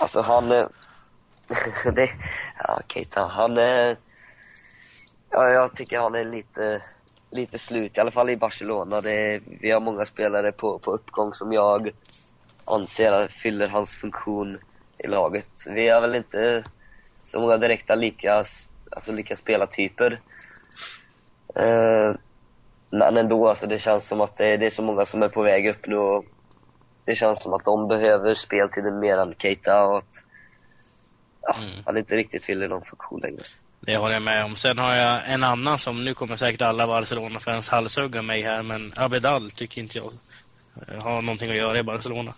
[0.00, 0.52] Alltså han...
[0.52, 0.66] eh,
[1.94, 2.10] det,
[2.58, 3.96] ja, Keita, han är...
[5.30, 6.82] Ja, jag tycker han är lite,
[7.30, 9.00] lite slut, i alla fall i Barcelona.
[9.00, 11.90] Det, vi har många spelare på, på uppgång som jag
[12.64, 14.58] anser fyller hans funktion
[14.98, 15.48] i laget.
[15.66, 16.64] Vi har väl inte
[17.22, 18.44] så många direkta lika,
[18.90, 20.20] alltså lika spelartyper.
[21.54, 22.14] Eh,
[22.90, 25.42] men ändå, alltså det känns som att det, det är så många som är på
[25.42, 26.24] väg upp nu och
[27.04, 30.24] det känns som att de behöver speltiden mer än Keita och att
[31.42, 31.82] ja, Mm.
[31.86, 33.42] han inte riktigt fyller någon funktion längre.
[33.80, 34.54] Det håller jag med om.
[34.56, 38.92] Sen har jag en annan som, nu kommer säkert alla Barcelona-fans halshugga mig här, men
[38.96, 40.12] Abedal tycker inte jag
[41.02, 42.34] har någonting att göra i Barcelona.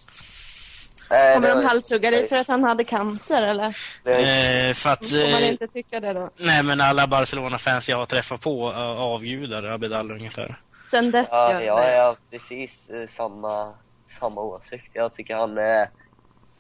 [1.10, 3.66] Nej, Kommer det de har- halshugga dig för att han hade cancer eller?
[3.66, 5.10] Eh, för att...
[5.10, 6.30] Får man Eh, inte tycka det då?
[6.36, 10.60] nej, men alla Barcelona-fans jag har träffat på uh, avgudar Abedal ungefär.
[10.90, 13.72] Sen dess Ja, jag har precis eh, samma,
[14.20, 14.90] samma åsikt.
[14.92, 15.88] Jag tycker han är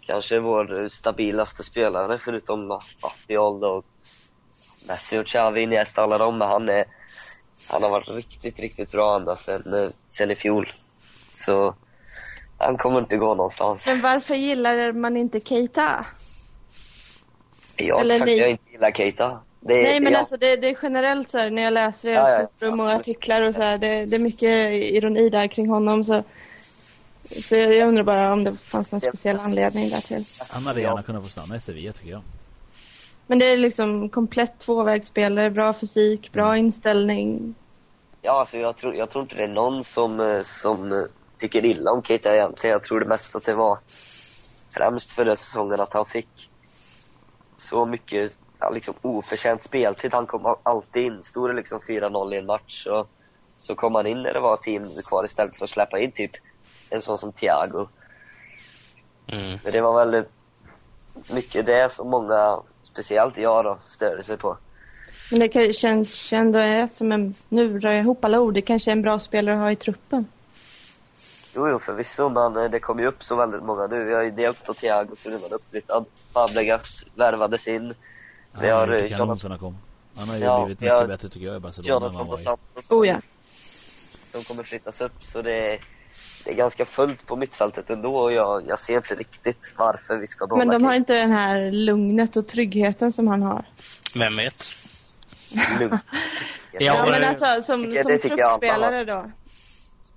[0.06, 2.66] kanske vår stabilaste spelare förutom
[3.02, 3.84] Mafiol och
[4.88, 6.38] Messi och Xavi, Iniesta, alla dem.
[6.38, 6.84] Men han, är,
[7.70, 10.72] han har varit riktigt, riktigt bra ända sen, eh, sen i fjol.
[11.32, 11.74] Så
[12.60, 13.86] han kommer inte gå någonstans.
[13.86, 16.06] Men varför gillar man inte Keita?
[17.76, 19.40] Jag har eller inte sagt ni- att jag inte gillar Keita.
[19.60, 22.14] Det, Nej men jag, alltså det, det är generellt så här, när jag läser era
[22.18, 25.68] Ja, ja, forum och artiklar och så här, det, det är mycket ironi där kring
[25.68, 26.22] honom så
[27.24, 29.10] så jag jag undrar bara om det fanns någon Ja.
[29.10, 30.24] speciell anledning där till.
[30.52, 32.22] Han hade gärna kunnat få stanna i Sevilla tycker jag.
[33.26, 37.54] Men det är liksom komplett tvåvägsspelare, bra fysik, bra inställning.
[38.22, 40.98] Ja, alltså jag tror, jag tror inte det är någon som, eh, som eh,
[41.40, 42.72] tycker illa om Keita egentligen.
[42.72, 43.78] Jag tror det mest att det var
[44.70, 46.50] främst förra säsongen att han fick
[47.56, 50.14] så mycket ja, liksom oförtjänt speltid.
[50.14, 51.22] Han kom alltid in.
[51.22, 53.06] Stod det liksom 4-0 i en match så,
[53.56, 56.12] så kom han in när det var 10 minuter kvar istället för att släppa in
[56.12, 56.30] typ
[56.90, 57.88] en sån som Thiago.
[59.26, 59.58] Mm.
[59.64, 60.24] Men det var väl
[61.32, 64.56] mycket det som många, speciellt jag då, störde sig på.
[65.30, 68.54] Men det kan- känns ju ändå är som en, nu drar jag ihop alla ord,
[68.54, 70.26] det kanske är en bra spelare att ha i truppen.
[71.54, 74.04] Jo, jo förvisso, men eh, det kommer ju upp så väldigt många nu.
[74.04, 76.04] Vi har ju dels då Thiago som redan uppflyttad.
[76.32, 77.94] Fabregas värvades in.
[78.60, 79.76] Vi har, har eh, gjort kanon Jonathan- sen han kom.
[80.16, 82.26] Han har ju Ja, blivit vi mycket har bättre tycker jag i Barcelona än han
[82.26, 82.46] var i.
[82.90, 83.20] Oh ja.
[84.32, 85.80] De kommer flyttas upp, så det är,
[86.44, 90.26] det är ganska fullt på mittfältet ändå och jag, jag ser inte riktigt varför vi
[90.26, 93.64] ska behålla Men de har inte den här lugnet och tryggheten som han har.
[94.14, 94.64] Vem vet?
[95.80, 96.00] Lugnt.
[96.72, 99.30] Ja, Ja, men alltså som, som truppspelare då.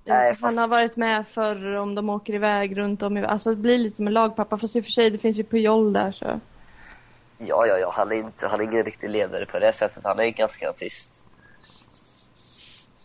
[0.04, 3.50] Nej, han fast- har varit med förr om de åker iväg runt om i Alltså
[3.50, 5.92] det blir lite som en lagpappa fast i och för sig det finns ju Puyol
[5.92, 6.40] där så.
[7.38, 10.04] Ja, ja, ja, han är inte, han är ingen riktig ledare på det sättet.
[10.04, 11.22] Han är ganska tyst.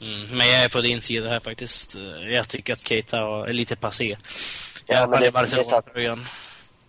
[0.02, 0.38] Mm.
[0.38, 1.96] Men jag är på din sida här faktiskt.
[2.30, 4.18] Jag tycker att Keita är lite passé.
[4.86, 5.32] Ja, I alla men det- det är.
[5.32, 6.20] Barcelona-tröjan.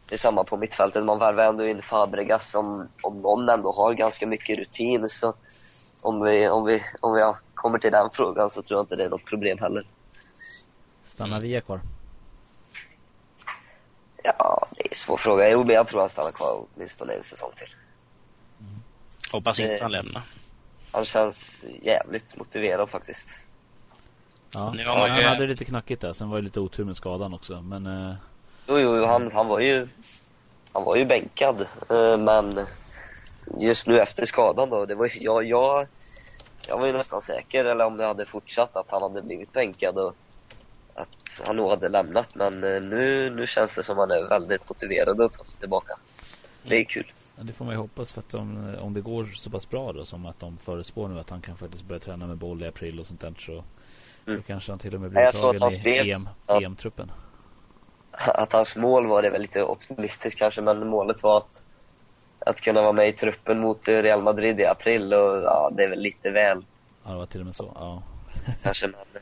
[0.09, 1.05] Det är samma på mittfältet.
[1.05, 5.35] Man värvar ändå in Fabregas som, om någon ändå har ganska mycket rutin så
[6.01, 9.05] om vi, om vi, om vi kommer till den frågan så tror jag inte det
[9.05, 9.85] är något problem heller.
[11.11, 11.81] Stannar Via kvar?
[14.23, 15.51] Ja, det är en svår fråga.
[15.51, 17.68] Jo, men jag tror han stannar kvar åtminstone en säsong till.
[19.33, 19.83] Hoppas inte Eh.
[19.83, 20.23] han lämnar.
[20.92, 23.29] Han känns jävligt motiverad faktiskt.
[24.55, 26.12] Ja, Nu han ju- hade lite knackigt där.
[26.12, 27.62] Sen var det lite otur med skadan också.
[27.62, 28.14] Men eh,
[28.66, 29.88] Jo, jo, han, han var ju
[30.73, 31.66] han var ju bänkad.
[31.90, 32.66] eh, Men
[33.61, 35.87] just nu efter skadan då, det var jag, jag,
[36.66, 39.99] jag var ju nästan säker, eller om det hade fortsatt, att han hade blivit bänkad
[39.99, 40.14] och
[41.46, 42.35] han nog hade lämnat.
[42.35, 45.92] Men eh, nu, nu känns det som han är väldigt motiverad att ta sig tillbaka.
[46.62, 47.12] Det är kul.
[47.37, 48.12] ja, det får man ju hoppas.
[48.12, 50.05] För att om, om det går så pass bra då.
[50.05, 53.00] Som att de förutspår nu att han kan faktiskt börja träna med boll i april
[53.00, 53.35] och sånt där.
[53.38, 54.42] Så då Mm.
[54.42, 56.61] kanske han till och med blir uttagen han i EM, ja.
[56.62, 57.11] EM-truppen.
[58.11, 61.62] Att hans mål var det väl lite optimistiskt kanske, men målet var att,
[62.38, 65.85] att kunna vara med i truppen mot eh, Real Madrid i april och ja, det
[65.85, 66.64] är väl lite väl
[67.05, 67.72] Ja, det var till och med så.
[67.74, 68.03] Ja.
[68.62, 69.20] kanske, men eh,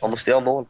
[0.00, 0.66] man måste ju ha mål.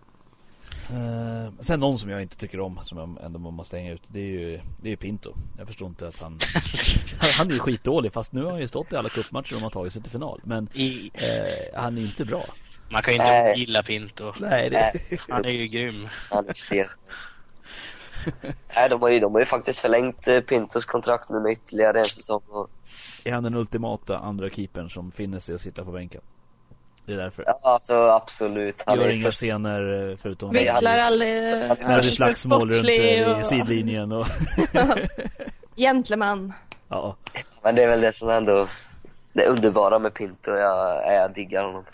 [0.90, 4.02] Eh, sen någon som jag inte tycker om som jag ändå måste hänga ut.
[4.06, 5.34] Det är ju, det är ju Pinto.
[5.58, 6.38] Jag förstår inte att han...
[7.20, 9.60] han- han är ju skitdålig fast nu har han ju stått i alla cupmatcher och
[9.60, 10.40] har tagit sig till final.
[10.44, 12.44] Men I, eh, han är inte bra.
[12.90, 13.52] man kan ju inte Nej.
[13.52, 14.32] ogilla Pinto.
[14.40, 14.92] Nej, det...
[15.10, 15.18] Nej.
[15.28, 16.08] Han är ju grym.
[16.30, 16.86] Han är stel.
[18.76, 21.98] Nej, de har ju, de har ju faktiskt förlängt eh, Pintos kontrakt nu med ytterligare
[21.98, 22.42] en säsong.
[22.48, 22.70] Och,
[23.24, 26.20] Är han den ultimata andra keepern som finner sig att sitta på bänken?
[27.06, 27.44] Det är därför.
[27.46, 28.82] ja, alltså absolut.
[28.86, 31.34] Han Gör är inga först, scener eh, förutom Visslar aldrig.
[31.80, 34.26] när det slagsmål runt eh, och- i sidlinjen och...
[35.76, 36.52] Gentleman.
[36.88, 37.16] ja.
[37.62, 38.66] men det är väl det som ändå
[39.32, 40.50] det underbara med Pinto.
[40.50, 41.84] Jag, jag diggar honom.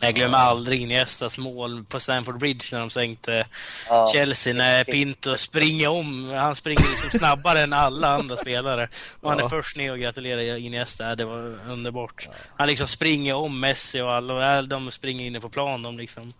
[0.00, 3.46] Jag glömmer aldrig Iniestas mål på Stamford Bridge när de sänkte
[3.88, 6.30] Ja, Chelsea när Pinto springer om.
[6.30, 8.88] Han springer liksom snabbare än alla andra spelare.
[9.20, 9.48] Och han är Ja.
[9.48, 11.14] först ner och gratulerar Iniesta.
[11.14, 12.28] Det var underbart.
[12.56, 14.62] Han liksom springer om Messi och alla.
[14.62, 15.82] De springer inne på plan.
[15.82, 16.32] De liksom.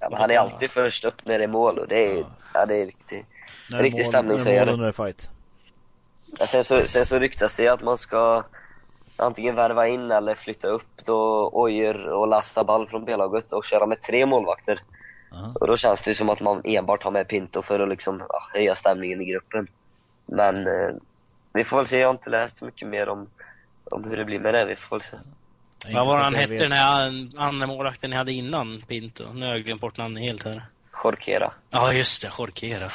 [0.00, 2.30] ja, men han är alltid först upp när det är mål och det är, Ja.
[2.54, 3.26] ja, det är riktigt.
[3.68, 4.64] Riktig stämningshöjare.
[4.64, 5.30] när mål under fight.
[6.38, 8.44] Ja, sen, så, sen så ryktas det att man ska
[9.20, 13.86] antingen värva in eller flytta upp då Ojer och Lasta Ball från B-laget och köra
[13.86, 14.80] med tre målvakter.
[15.32, 15.52] Aha.
[15.60, 18.40] Och då känns det som att man enbart har med Pinto för att liksom ja,
[18.54, 19.68] höja stämningen i gruppen.
[20.26, 20.94] Men eh,
[21.52, 23.26] vi får väl se, jag har inte läst så mycket mer om,
[23.90, 24.64] om hur det blir med det.
[24.64, 25.16] Vi får väl se.
[25.94, 29.24] Vad var han hette den här an- andra målvakten ni hade innan Pinto?
[29.32, 30.62] Nu har jag glömt bort namnet helt här.
[31.04, 31.52] Jorkera.
[31.70, 32.88] Ja just det, Jorquera.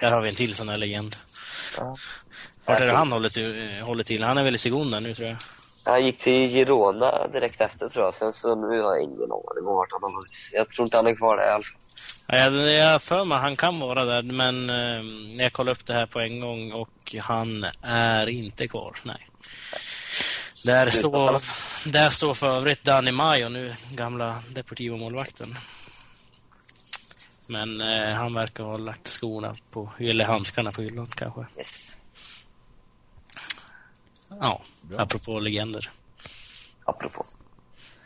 [0.00, 1.16] Där har vi en till sån här legend.
[1.78, 1.96] Ja.
[2.64, 4.22] Vart är det han håller till, håller till?
[4.22, 5.36] Han är väl i Segunda nu tror jag.
[5.86, 8.14] Han gick till Girona direkt efter tror jag.
[8.14, 10.50] Sen så nu har jag ingen aning om vart han har varit.
[10.52, 11.80] Jag tror inte han är kvar där i alla fall.
[12.26, 16.06] Ja, jag för mig han kan vara där, men eh, jag kollade upp det här
[16.06, 18.96] på en gång och han är inte kvar.
[19.02, 19.28] Nej.
[20.64, 21.40] Där står,
[21.92, 25.54] där står för övrigt Danny Mayo nu, gamla Deportivo-målvakten.
[27.46, 31.46] Men eh, han verkar ha lagt skorna på, eller handskarna på hyllan kanske.
[31.56, 31.98] Yes.
[34.28, 35.00] Ja, Bra.
[35.00, 35.90] apropå legender.
[36.84, 37.24] Apropå.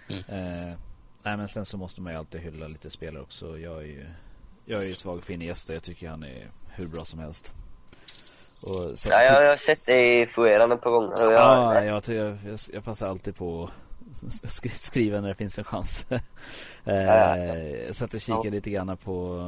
[0.08, 0.76] Eh,
[1.22, 3.58] nej men sen så måste man ju alltid hylla lite spelare också.
[3.58, 4.06] Jag är ju,
[4.64, 5.72] jag är ju svag för Iniesta.
[5.72, 7.54] Jag tycker han är hur bra som helst.
[8.62, 11.14] Och så, Ja, jag, jag har sett det i Fueran ett par gånger.
[11.20, 15.58] Jag, ja, jag, jag, jag, jag passar alltid på att sk- skriva när det finns
[15.58, 16.06] en chans.
[16.84, 17.36] eh, ja.
[17.38, 18.50] Jag satt och kikade Ja.
[18.52, 19.46] lite grann på,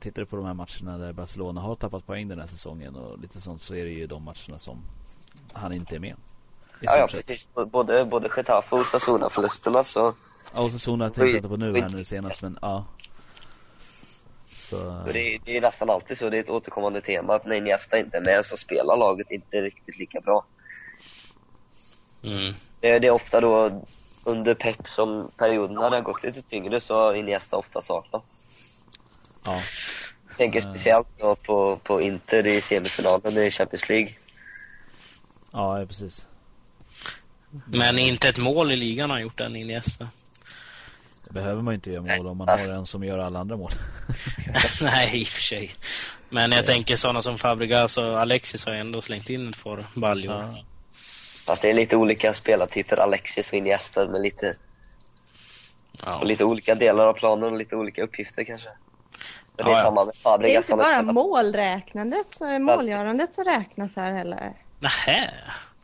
[0.00, 3.40] tittade på de här matcherna där Barcelona har tappat poäng den här säsongen och lite
[3.40, 4.78] sånt så är det ju de matcherna som
[5.54, 6.16] han inte är med.
[6.80, 7.46] Ja, ja, precis.
[7.70, 10.14] Både, både Getafe och Osasuna-förlusterna så
[10.54, 12.84] Ja, och så Zona tänkte jag inte på nu här nu senast men ja.
[14.48, 17.46] Så, Och det, är- det är nästan alltid så, det är ett återkommande tema att
[17.46, 20.44] när Iniesta inte är med så spelar laget inte riktigt lika bra.
[22.22, 22.54] Mm.
[22.80, 23.82] Det, det är ofta då
[24.24, 28.44] under Pep som perioderna har gått lite tyngre så har Iniesta ofta saknats.
[29.44, 29.60] ja.
[30.28, 30.74] Jag tänker Mm.
[30.74, 34.14] speciellt då på, på Inter i semifinalen i Champions League.
[35.52, 36.26] Ja, ja, precis.
[37.66, 40.08] Men inte ett mål i ligan har han gjort än, Iniesta.
[41.24, 43.56] Det behöver man ju inte göra mål om man har en som gör alla andra
[43.56, 43.70] mål.
[44.82, 45.70] Nej, i och för sig.
[46.30, 50.34] Men jag tänker sådana som Fabregas och Alexis har ändå slängt in ett par baljor.
[50.34, 50.50] Ja.
[51.46, 54.56] Fast det är lite olika spelartyper, Alexis och Iniesta med lite,
[56.04, 56.18] Ja.
[56.18, 58.68] och lite olika delar av planen och lite olika uppgifter kanske.
[58.68, 58.76] Men
[59.56, 59.82] det är Ja, ja.
[59.84, 60.70] samma med Det är Fabregas.
[60.70, 64.52] inte bara målräknandet, så- målgörandet som räknas här heller.
[64.82, 65.30] Nähä.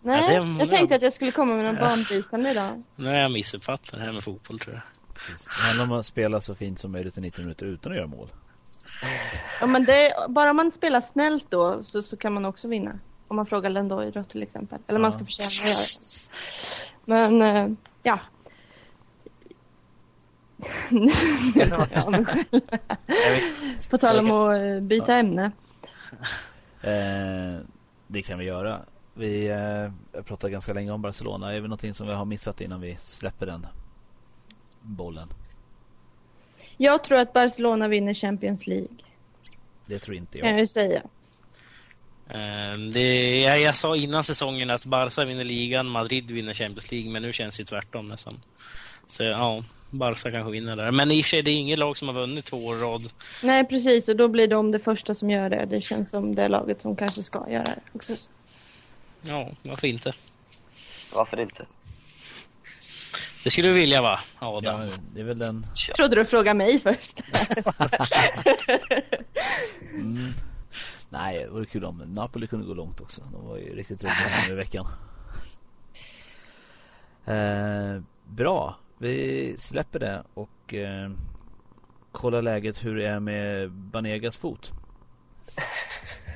[0.02, 2.82] Nej, Ja, det jag tänkte att jag skulle komma med någon banbrytande idag.
[2.96, 4.82] Nu har jag missuppfattat det här med fotboll tror jag.
[5.14, 5.46] Precis.
[5.48, 8.06] Det handlar om att spela så fint som möjligt i 90 minuter utan att göra
[8.06, 8.28] mål.
[9.60, 12.98] Ja, men det, bara om man spelar snällt då så, så kan man också vinna.
[13.28, 14.78] Om man frågar Lendoy då till exempel.
[14.86, 15.16] Eller man Ja.
[15.18, 17.38] ska förtjäna att göra det.
[17.38, 18.20] Men, eh, ja.
[23.90, 25.52] På tal om att eh, byta ämne.
[26.82, 27.60] Eh,
[28.08, 28.80] det kan vi göra.
[29.14, 31.50] Vi eh, pratar ganska länge om Barcelona.
[31.52, 33.66] Är det någonting som vi har missat innan vi släpper den
[34.82, 35.28] bollen?
[36.76, 38.88] Jag tror att Barcelona vinner Champions League.
[39.86, 40.54] Det tror inte Kan jag.
[40.54, 41.02] jag ju säga.
[42.28, 47.12] Eh, Det, jag, jag sa innan säsongen att Barca vinner ligan, Madrid vinner Champions League,
[47.12, 48.40] men nu känns det tvärtom nästan.
[49.06, 50.90] Så ja, Barca kanske vinner där.
[50.90, 53.02] Men i och för sig, det är inget lag som har vunnit två år rad.
[53.42, 54.08] Nej, precis.
[54.08, 55.66] Och då blir de det första som gör det.
[55.70, 58.12] Det känns som det laget som kanske ska göra det också.
[59.22, 60.12] Ja, varför inte?
[61.14, 61.66] Varför inte?
[63.44, 64.80] Det skulle du vilja va, Adam?
[64.80, 65.66] Ja, det är väl den...
[65.96, 67.20] Trodde du frågade mig först.
[69.94, 70.32] Mm.
[71.08, 73.22] Nej, det vore kul om Napoli kunde gå långt också.
[73.32, 74.14] De var ju riktigt roliga
[74.48, 74.86] nu i veckan.
[77.26, 81.10] Eh, bra, vi släpper det och eh,
[82.12, 84.72] kollar läget hur det är med Banegas fot.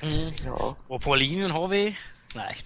[0.02, 0.32] Mm.
[0.46, 0.76] Ja.
[0.88, 1.96] Och på linjen har vi...
[2.34, 2.56] Nej.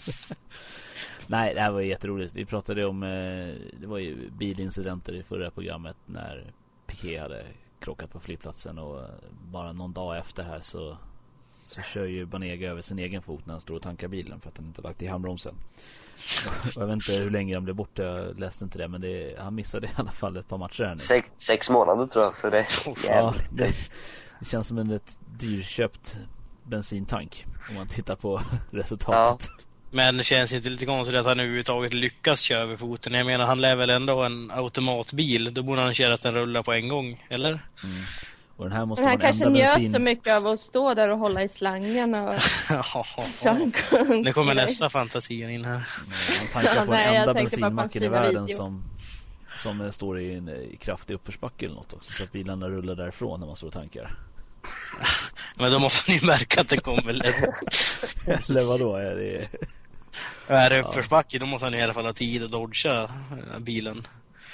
[1.27, 2.35] Nej, det här var jätteroligt.
[2.35, 6.53] Vi pratade om, eh, det var ju bilincidenter i förra programmet när
[6.87, 7.47] Piqué hade
[7.79, 9.03] krockat på flygplatsen och
[9.53, 10.97] bara någon dag efter här så
[11.67, 14.49] så kör ju Banega över sin egen fot när han står och tankar bilen för
[14.49, 15.55] att han inte lagt i handbromsen.
[16.77, 19.55] Jag vet inte hur länge han blev borta, jag läste inte det men det, han
[19.55, 20.99] missade i alla fall ett par matcher här nu.
[20.99, 22.67] Sex, sex månader tror jag, så det är
[23.09, 23.73] Ja, det,
[24.41, 26.17] det känns som en rätt dyrköpt
[26.63, 29.51] bensintank om man tittar på resultatet.
[29.91, 33.13] Men det känns inte lite konstigt att han överhuvudtaget lyckas köra över foten.
[33.13, 35.55] Jag menar, han lär väl ändå en automatbil.
[35.55, 37.51] Då borde han köra att den rullar på en gång, eller?
[37.85, 37.97] Mm.
[38.57, 39.93] Och den här måste Men han vara den kanske njöt bensin...
[39.93, 42.35] så mycket av att stå där och hålla i slangen och
[44.25, 45.89] Nu kommer nästa fantasin in här.
[46.39, 48.57] Han tankar på Nej, den jag enda bensinmacken i världen video.
[48.57, 48.85] som
[49.59, 53.41] Som står i en eh, kraftig uppförsbacke eller något också så att bilarna rullar därifrån
[53.41, 54.17] när man står och tankar.
[55.59, 57.45] Men då måste ni märka att det kommer lätt.
[58.51, 58.97] Eller vadå?
[58.97, 59.49] Är det...
[60.47, 64.03] Är det uppförsbacke då måste han i alla fall ha tid att dodga eh, bilen.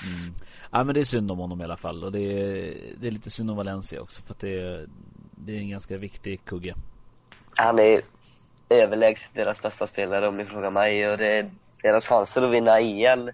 [0.04, 0.34] Mm.
[0.74, 3.10] Ja men det är synd om honom i alla fall och det är, det är
[3.10, 4.86] lite synd om Valencia också för att det är,
[5.30, 6.74] det är en ganska viktig kugge.
[7.56, 8.00] Han är
[8.68, 11.50] överlägset deras bästa spelare om ni frågar mig och det,
[11.82, 13.32] deras chanser att vinna EL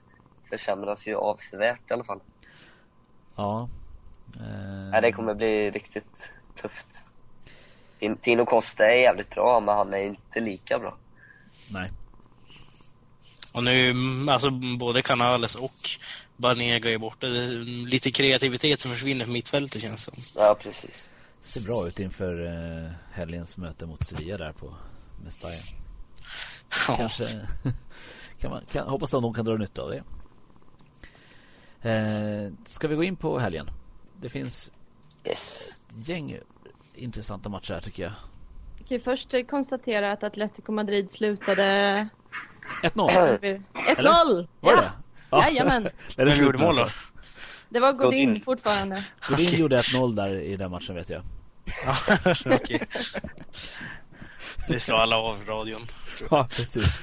[0.50, 2.20] försämras ju avsevärt i alla fall.
[3.36, 3.68] Ja.
[4.36, 6.32] Eh, Nej, det kommer bli riktigt
[6.62, 7.02] tufft.
[8.00, 10.96] Tin- Tino Costa är jävligt bra, men han är inte lika bra.
[11.70, 11.90] Nej.
[13.52, 13.94] Och nu,
[14.30, 15.72] alltså både Canales och
[16.38, 17.26] Banega är borta.
[17.26, 17.48] Det är
[17.86, 20.42] lite kreativitet som försvinner från mittfältet känns det som.
[20.42, 21.08] Ja, precis.
[21.40, 24.74] Ser bra ut inför eh, helgens möte mot Sevilla där på
[25.24, 25.54] Mestalla.
[26.88, 26.96] Ja.
[26.96, 27.28] Kanske
[28.40, 30.02] kan man kan, hoppas att de kan dra nytta av det.
[31.90, 33.70] Eh, ska vi gå in på helgen?
[34.20, 34.72] Det finns
[35.24, 35.78] Yes.
[36.00, 36.38] ett gäng
[36.94, 38.12] intressanta matcher här tycker jag.
[38.78, 42.08] Jag kan först konstatera att Atletico Madrid slutade
[42.82, 43.08] 1-0.
[43.08, 43.08] 1-0!
[43.20, 43.62] Var det
[44.60, 44.90] Ja, Ja.
[45.32, 45.86] Jajamän.
[45.86, 46.82] Är det Vem slut gjorde mål då?
[46.82, 46.98] alltså?
[47.70, 48.44] Det var Godin Godin.
[48.44, 49.04] fortfarande.
[49.28, 51.22] Godin gjorde 1-0 där i den matchen vet jag.
[51.84, 51.96] Ja,
[52.56, 52.80] okej.
[54.68, 55.80] Nu slår alla av radion.
[56.30, 57.02] Ja, precis.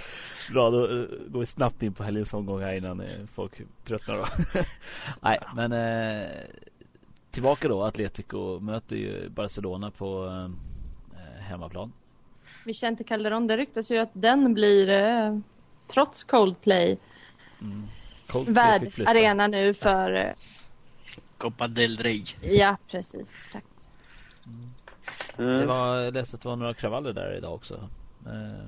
[0.51, 3.51] Bra, då eh, går vi snabbt in på helgens omgång här innan eh, folk
[3.83, 4.25] tröttnar då.
[5.21, 6.29] Nej, men eh,
[7.31, 7.83] tillbaka då.
[7.83, 11.93] Atletico möter ju Barcelona på eh, hemmaplan.
[12.65, 15.39] Vicente Calderon, det ryktas ju att den blir, eh,
[15.93, 16.97] trots Coldplay,
[17.61, 17.83] Mm.
[18.33, 20.33] Värdarena nu för, eh,
[21.37, 22.23] Copa del Rey.
[22.41, 23.63] ja precis, tack.
[25.37, 25.67] Det Mm.
[25.67, 27.89] var, jag läste att det var några kravaller där idag också.
[28.25, 28.65] Eh,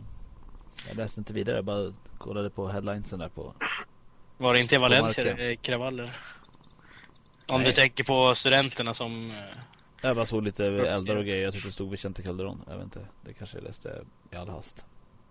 [0.87, 3.53] jag läste inte vidare, jag bara kollade på headlinesen där på
[4.37, 6.11] Var det inte i Valencia kravaller?
[7.51, 7.65] Om Nej.
[7.65, 9.31] du tänker på studenterna som...
[9.31, 9.37] eh,
[10.01, 11.43] Jag bara såg lite eldar och grejer.
[11.43, 12.63] Jag tyckte det stod Vicente Calderon.
[12.67, 13.07] Jag vet inte.
[13.21, 14.01] Det kanske jag läste
[14.31, 14.85] i all hast.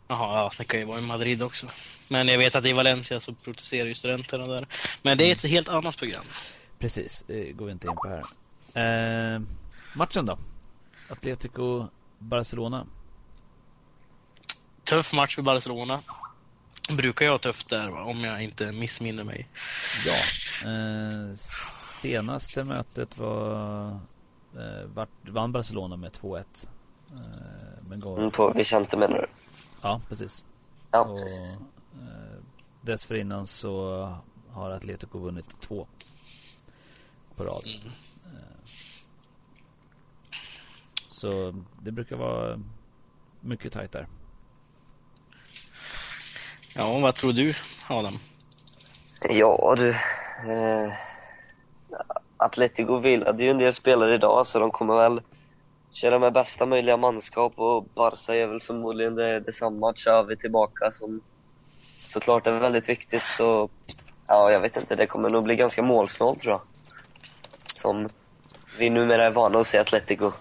[0.08, 1.66] Jaha, ja, det kan ju vara i Madrid också.
[2.08, 4.66] Men jag vet att i Valencia så protesterar ju studenterna där.
[5.02, 6.24] Men det är ett helt annat program.
[6.78, 9.34] Precis, det går vi inte in på här.
[9.34, 9.40] Eh,
[9.94, 10.38] matchen då?
[11.08, 11.86] Atletico
[12.18, 12.86] Barcelona.
[14.84, 16.00] Tuff match för Barcelona.
[16.96, 18.02] Brukar jag ha tufft där va?
[18.02, 19.48] om jag inte missminner mig.
[20.06, 20.12] Ja.
[20.70, 21.34] Eh,
[22.02, 23.90] senaste mötet var
[24.56, 26.38] eh, vart, vann Barcelona med 2-1.
[26.38, 27.16] Eh,
[27.88, 29.26] men gav, Mm, på Vicente menar du?
[29.82, 30.44] Ja, precis.
[30.90, 31.58] Ja, och precis.
[31.94, 32.42] eh,
[32.80, 34.12] dessförinnan så
[34.50, 35.86] har Atletico vunnit två
[37.36, 37.64] på rad.
[37.66, 37.86] Mm.
[38.36, 38.42] Eh,
[41.08, 42.60] Så det brukar vara
[43.40, 44.06] mycket tajt där.
[46.74, 47.54] Ja, vad tror du
[47.88, 48.18] Adam?
[49.28, 49.88] Ja du.
[50.52, 50.92] Eh,
[52.36, 55.22] Atletico villade ju en del spelare idag så de kommer väl
[55.96, 59.92] köra med bästa möjliga manskap och Barca är väl förmodligen det, detsamma.
[59.92, 61.20] Xavi tillbaka som
[62.04, 63.68] såklart är väldigt viktigt så
[64.26, 64.96] ja, jag vet inte.
[64.96, 66.60] Det kommer nog bli ganska målsnålt tror jag.
[67.66, 68.08] Som
[68.78, 70.32] vi numera är vana att se Atletico.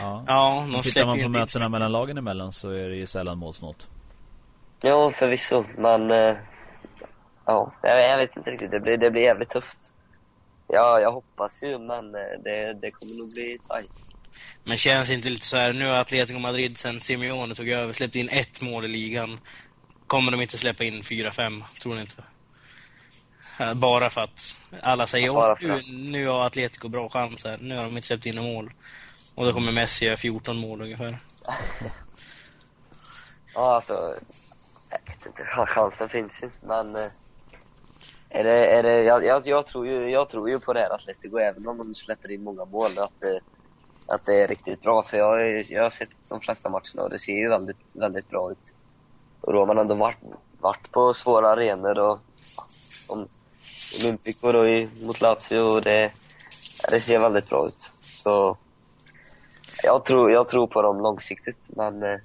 [0.00, 0.24] Ja.
[0.26, 3.38] Ja, de Tittar man på in mötena mellan lagen emellan så är det ju sällan
[3.38, 3.88] målsnålt.
[4.80, 6.10] Ja, förvisso, men...
[6.10, 6.36] eh,
[7.44, 8.70] ja, jag, jag vet inte riktigt.
[8.70, 9.92] Det blir, det blir jävligt tufft.
[10.68, 14.11] Ja, jag hoppas ju, men eh, det, det kommer nog bli tajt.
[14.64, 18.16] Men känns inte lite så här, nu har Atletico Madrid sen Simeone tog över släppt
[18.16, 19.40] in ett mål i ligan.
[20.06, 21.64] Kommer de inte släppa in fyra, fem?
[21.82, 22.22] Tror ni inte?
[23.60, 27.44] Eh, Bara för att alla säger åh, för nu, att." nu har Atletico bra chans
[27.44, 27.58] här.
[27.60, 28.72] Nu har de inte släppt in några mål.
[29.34, 31.18] Och då kommer Messi göra 14 mål ungefär.
[33.54, 34.14] Ja, alltså...
[34.90, 36.96] Jag vet inte, ja, chansen finns ju, men...
[36.96, 37.10] eh,
[38.30, 40.90] Är det, är det, jag, jag, jag, tror ju, jag tror ju på det här
[40.94, 43.36] Atletico, även om de släpper in många mål, att, eh,
[44.12, 45.02] att det är riktigt bra.
[45.02, 48.30] För jag, har jag har sett de flesta matcherna och det ser ju väldigt, väldigt
[48.30, 48.72] bra ut.
[49.40, 50.18] Och då har man ändå varit,
[50.60, 52.18] varit på svåra arenor och
[53.06, 53.28] om
[54.00, 56.12] Olympico då i, mot Lazio och det,
[56.90, 57.92] det ser väldigt bra ut.
[58.00, 58.56] Så
[59.82, 62.18] jag tror, jag tror på dem långsiktigt, men eh,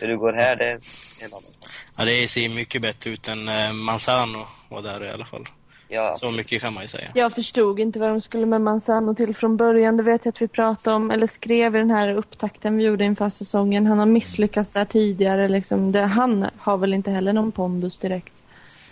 [0.00, 0.78] hur det går här, det är
[1.20, 1.70] en annan sak.
[1.96, 5.46] Ja, det ser mycket bättre ut än eh, Manzano var där i alla fall.
[5.88, 7.10] Ja, Så mycket kan man ju säga.
[7.14, 9.96] Jag förstod inte vad de skulle med Manzano till från början.
[9.96, 13.04] Det vet jag att vi pratade om, eller skrev i den här upptakten vi gjorde
[13.04, 13.86] inför säsongen.
[13.86, 15.48] Han har misslyckats där tidigare.
[15.48, 15.92] Liksom.
[15.92, 18.42] Det, han har väl inte heller någon pondus direkt.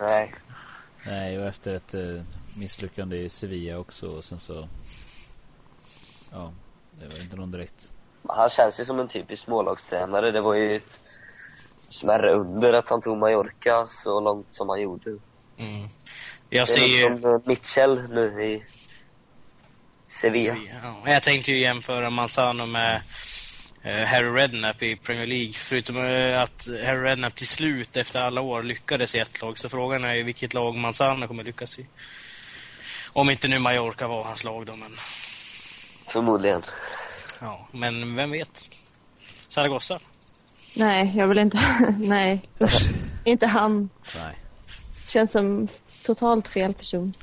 [0.00, 0.34] nej.
[1.06, 2.00] Nej, och efter ett eh,
[2.58, 4.68] misslyckande i Sevilla också och sen så...
[6.32, 6.52] Ja,
[6.90, 7.92] det var inte någon direkt...
[8.28, 10.30] Han känns ju som en typisk smålagstränare.
[10.30, 11.00] Det var ju ett
[11.88, 15.10] smärre under att han tog Mallorca så långt som han gjorde.
[15.56, 15.88] Mm.
[16.54, 17.00] Jag ser ju...
[17.00, 18.64] som eh, Mitchell nu i
[20.06, 20.56] Sevilla.
[20.82, 23.00] Ja, jag tänkte ju jämföra Manzano med
[23.82, 25.52] eh, Harry Redknapp i Premier League.
[25.52, 29.58] Förutom eh, att Harry Redknapp till slut efter alla år lyckades i ett lag.
[29.58, 31.86] Så frågan är ju vilket lag Manzano kommer lyckas i.
[33.12, 34.92] Om inte nu Mallorca var hans lag då, men...
[36.06, 36.62] Förmodligen.
[37.40, 38.76] Ja, men vem vet?
[39.48, 39.98] Zaragoza?
[40.76, 41.60] Nej, jag vill inte.
[41.98, 42.48] Nej.
[43.24, 43.90] Inte han.
[44.16, 44.38] Nej.
[45.08, 45.68] Känns som
[46.04, 47.14] totalt fel person.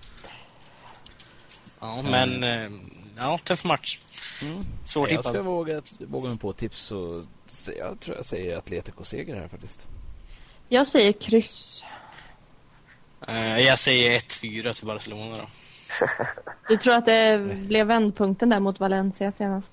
[1.79, 2.43] Ja, men...
[2.43, 2.71] Eh,
[3.17, 3.99] ja, tuff match.
[4.41, 5.25] Jag Svårtippad.
[5.25, 9.87] ska våga, våga mig på tips och se- jag tror jag säger Atletico-seger här faktiskt.
[10.69, 11.83] Jag säger kryss.
[13.27, 15.47] Eh, jag säger 1-4 till Barcelona då.
[16.67, 19.67] Du tror att det blev vändpunkten där mot Valencia senast?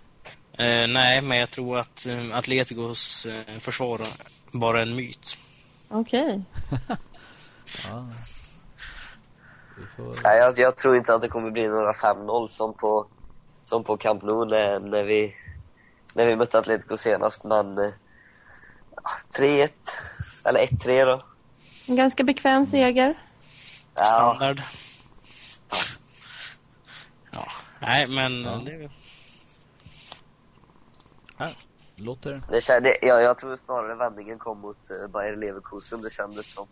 [0.52, 4.00] Eh, nej, men jag tror att eh, Atleticos eh, försvar
[4.52, 5.36] bara är en myt.
[5.88, 6.42] Okej.
[7.88, 8.08] Ja.
[9.96, 10.14] Får...
[10.24, 13.06] Nej, jag, jag tror inte att det kommer bli några 5-0 som på,
[13.62, 15.36] som på Camp Nou när, när, vi,
[16.12, 17.90] när vi mötte Atletico senast, men eh,
[19.38, 19.70] 3-1,
[20.44, 21.24] eller 1-3 då.
[21.88, 23.18] En ganska bekväm seger.
[23.94, 24.60] Ja, Standard.
[27.30, 27.46] Ja,
[27.80, 28.60] nej men Ja.
[28.64, 28.90] det,
[31.38, 31.56] Här.
[31.96, 32.42] Låter...
[32.50, 36.52] det, kän- det, jag, jag tror snarare vändningen kom mot uh, Bayer Leverkusen, det kändes
[36.52, 36.66] som.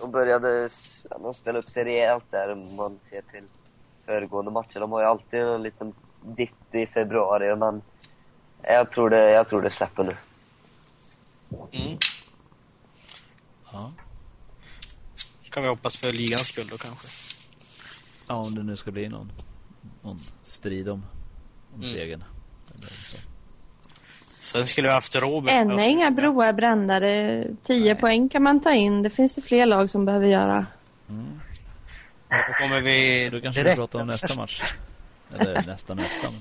[0.00, 0.68] De började,
[1.10, 3.44] ja, de spelade upp sig rejält där om man ser till
[4.06, 4.80] föregående matcher.
[4.80, 7.82] De har ju alltid en liten dipp i februari, men
[8.62, 10.16] jag tror det, jag tror det släpper nu.
[11.72, 11.98] mm,
[13.72, 13.92] Ja.
[15.50, 17.08] kan vi hoppas för ligans skull då kanske.
[18.28, 19.32] ja, om det nu ska bli någon,
[20.02, 21.06] någon strid om,
[21.74, 21.92] om Mm.
[21.92, 22.24] segern.
[22.74, 23.18] Eller så.
[24.52, 25.52] Sen skulle vi haft Robert.
[25.52, 27.00] Än är inga broar brända.
[27.00, 28.00] Det, 10 Nej.
[28.00, 29.02] poäng kan man ta in.
[29.02, 30.66] Det finns det fler lag som behöver göra.
[31.08, 31.40] Mm.
[32.28, 33.78] Då kommer vi Då kanske vi direkt.
[33.78, 34.62] pratar om nästa match.
[35.38, 36.30] Eller nästa nästa.
[36.30, 36.40] men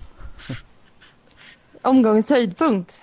[1.82, 3.02] Omgångens höjdpunkt.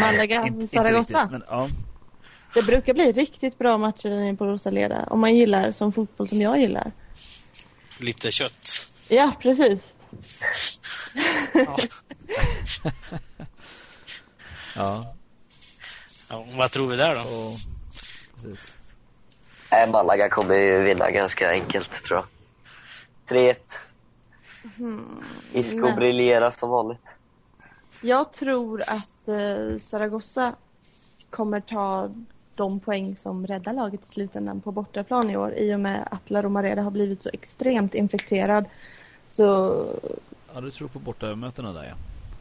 [0.00, 1.18] Malaga, inte- inte Zaragoza.
[1.18, 1.68] riktigt, Men, ja.
[2.54, 5.04] Det brukar bli riktigt bra matcher nere på Rosaleda.
[5.10, 6.92] Om man gillar som fotboll som jag gillar.
[8.00, 8.88] Lite kött.
[9.08, 9.94] Ja, precis.
[11.54, 11.76] Ja.
[14.76, 15.06] ja.
[16.30, 17.20] Ja, vad tror vi där då?
[17.20, 17.56] Och,
[18.42, 18.76] precis.
[19.70, 22.26] Nej, Malaga kommer ju vinna ganska enkelt, tror jag.
[23.38, 23.56] 3-1.
[25.52, 27.00] Isco men- briljerar som vanligt.
[28.02, 30.54] Jag tror att eh, Zaragoza
[31.30, 32.10] kommer ta
[32.54, 36.30] de poäng som räddar laget i slutändan på bortaplan i år i och med att
[36.30, 38.64] La Romareda har blivit så extremt infekterad.
[39.30, 39.44] Så
[40.54, 41.94] Ja, du tror på bortamötena där ja.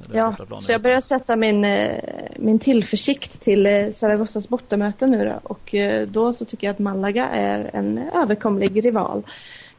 [0.09, 1.99] Eller ja, så jag börjar sätta min, eh,
[2.35, 5.39] min tillförsikt till eh, Zaragozas bortamöte nu då.
[5.43, 9.23] Och eh, då så tycker jag att Malaga är en överkomlig rival.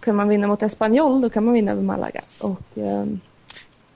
[0.01, 2.21] Kan man vinna mot Espanyol då kan man vinna över Malaga.
[2.39, 3.21] Och ehm,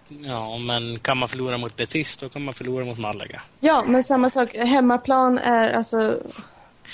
[0.08, 3.42] Ja, men kan man förlora mot Betis, då kan man förlora mot Malaga.
[3.60, 4.54] Ja, men samma sak.
[4.54, 6.20] Hemmaplan är alltså...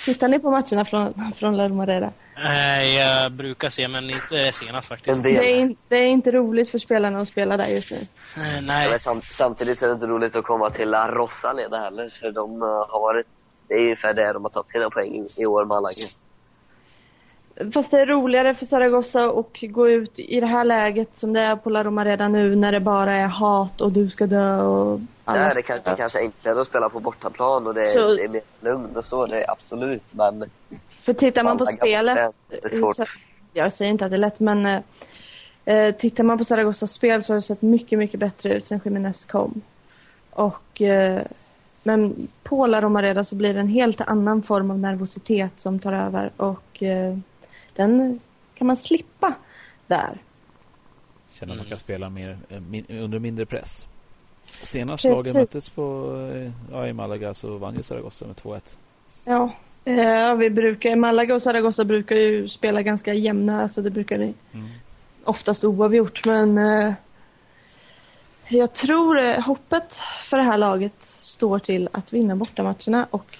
[0.04, 2.12] Tittar ni på matcherna från, från La Romareda?
[2.36, 5.22] Nej, jag brukar se, men inte senast faktiskt.
[5.24, 7.96] Det är, in, det är inte roligt för spelarna att spela där just nu.
[7.96, 11.52] Eh, Ja, Nej, men sam samtidigt är det inte roligt att komma till La Rosa
[11.52, 13.26] leda heller, för de eh, har varit,
[13.68, 16.06] det är ungefär där de har tagit sina poäng i, i år, Malaga.
[17.74, 21.40] Fast det är roligare för Zaragoza att gå ut i det här läget som det
[21.40, 25.00] är på La Romareda nu när det bara är hat och du ska dö och
[25.24, 27.86] alla Där är ska det kanske, kanske enklare att spela på bortaplan och det, är-
[27.86, 30.44] Så- det är mer lugn och så, det är absolut, men
[31.00, 33.04] För tittar man på spelet, är det så-
[33.52, 34.80] jag säger inte att det är lätt men eh,
[35.64, 38.80] eh, tittar man på Zaragozas spel så har det sett mycket, mycket bättre ut sen
[38.84, 39.60] Jiménez kom.
[40.30, 41.20] Och eh,
[41.82, 45.92] men på La Romareda så blir det en helt annan form av nervositet som tar
[45.92, 47.16] över och eh,
[47.74, 48.20] den
[48.54, 49.34] kan man slippa
[49.86, 50.18] där.
[51.32, 53.88] Känner att man kan spela mer, eh, under mindre press.
[54.62, 55.16] Senast Precis.
[55.24, 58.76] lagen möttes på, eh, ja, i Malaga så vann ju Zaragoza med 2-1.
[59.24, 59.50] Ja,
[59.84, 64.32] eh, vi brukar, Malaga och Zaragoza brukar ju spela ganska jämna, alltså det brukar det
[64.52, 64.68] Mm.
[65.24, 66.92] oftast oavgjort men eh,
[68.48, 73.36] jag tror eh, hoppet för det här laget står till att vinna bortamatcherna och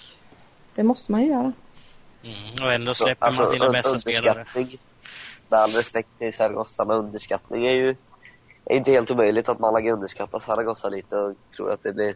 [0.75, 1.53] det måste man ju göra.
[2.25, 4.45] Mm, och ändå så, släpper man alltså, sina bästa spelare.
[5.49, 7.95] med all respekt till Zaragoza, men underskattning är ju
[8.65, 12.15] är inte helt omöjligt att Malaga underskattar Zaragoza lite och tror att det blir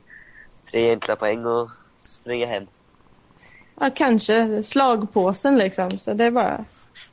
[0.72, 2.68] tre enkla poäng och springa hem.
[3.80, 6.66] Ja, kanske slagpåsen liksom, så det är bara...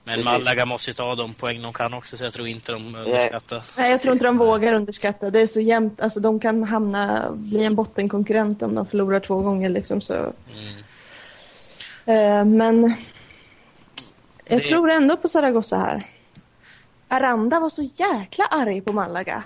[0.05, 0.25] Men.
[0.25, 3.63] Malaga måste ju ta de poäng de kan också, så jag tror inte de underskattar.
[3.77, 5.31] Nej, jag tror inte de vågar underskatta.
[5.31, 9.41] Det är så jämnt, alltså de kan hamna, bli en bottenkonkurrent om de förlorar två
[9.41, 10.15] gånger liksom så.
[10.15, 10.33] Mm.
[12.07, 12.83] Eh, men
[14.45, 16.03] jag Det- tror ändå på Zaragoza här.
[17.09, 19.43] Aranda var så jäkla arg på Malaga.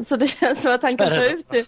[0.06, 1.66] så det känns som att han kan ta ut det.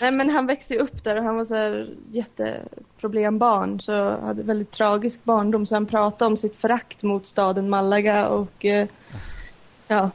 [0.00, 3.80] Nej men han växte upp där och han var så här jätteproblembarn.
[3.80, 5.66] Så hade väldigt tragisk barndom.
[5.66, 8.88] Så han pratade om sitt förakt mot staden Malaga och eh,
[9.88, 10.10] ja.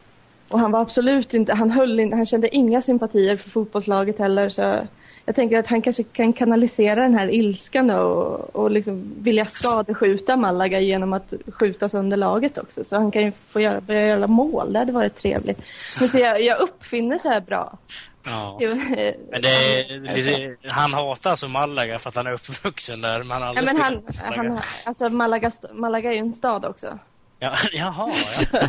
[0.50, 4.50] Och han var absolut inte, han höll inte, han kände inga sympatier för fotbollslaget heller.
[4.50, 4.88] Så
[5.26, 10.36] jag tänker att han kanske kan kanalisera den här ilskan och, och liksom vilja skadeskjuta
[10.36, 12.84] Malaga genom att skjuta sönder laget också.
[12.84, 15.60] Så han kan ju få göra, börja göra mål, det hade varit trevligt.
[16.00, 17.78] Men så jag, jag uppfinner så här bra.
[18.24, 18.58] Ja.
[18.62, 19.84] Men det,
[20.16, 23.78] det, han hatar alltså Malaga för att han är uppvuxen där, men han Ja, men
[23.78, 24.36] han, Malaga.
[24.36, 27.00] han, alltså Malaga, Malaga är ju en stad också.
[27.40, 28.10] Ja, jaha,
[28.52, 28.68] ja.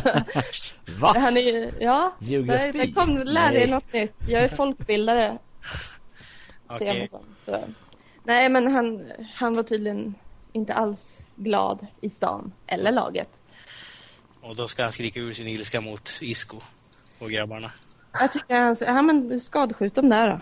[0.99, 1.13] Va?
[1.15, 2.71] Han är ja, Geografi?
[2.71, 4.15] det, det kom, lär dig något nytt.
[4.27, 5.37] Jag är folkbildare.
[6.67, 7.63] Som, så.
[8.23, 10.15] Nej, men han, han var tydligen
[10.53, 13.29] inte alls glad i stan, eller laget.
[14.41, 16.57] Och då ska han skrika ur sin ilska mot Isco
[17.19, 17.71] och grabbarna.
[18.19, 20.39] Jag tycker han, ja men skadeskjut dem där då.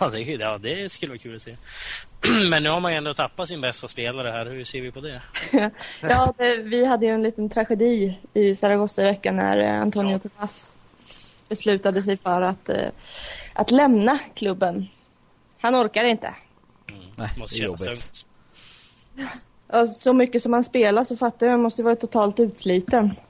[0.00, 1.56] Ja, det, ja, det skulle vara kul att se.
[2.50, 4.46] Men nu har man ju ändå tappat sin bästa spelare här.
[4.46, 5.22] Hur ser vi på det?
[6.00, 10.12] ja, det, vi hade ju en liten tragedi i Zaragoza i veckan när eh, Antonio
[10.12, 10.18] Ja.
[10.18, 10.72] Tomas
[11.48, 12.88] beslutade sig för att, eh,
[13.52, 14.88] att lämna klubben.
[15.62, 16.34] Han orkar inte.
[17.16, 18.26] Nej, Måste det är jobbigt.
[19.96, 23.14] så mycket som han spelar så fattar jag, han måste vara totalt utsliten.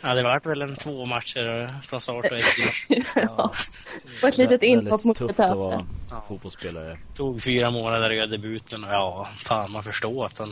[0.00, 2.44] Ja, det vart väl en två matcher från start och ett
[3.14, 3.52] ja.
[4.22, 5.84] Och ett litet inhopp Väldigt mot tufft att vara
[6.28, 6.98] fotbollsspelare.
[7.14, 10.48] Tog fyra månader att göra debuten och ja, fan man förstår att han,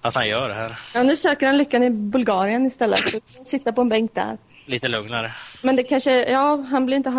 [0.00, 0.78] att han gör det här.
[0.94, 3.00] Ja, nu söker han lyckan i Bulgarien istället.
[3.46, 4.38] Sitta på en bänk där.
[4.66, 5.32] Lite lugnare.
[5.62, 7.10] Men det kanske, ja, han blir inte,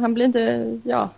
[0.00, 1.10] han blir inte, ja,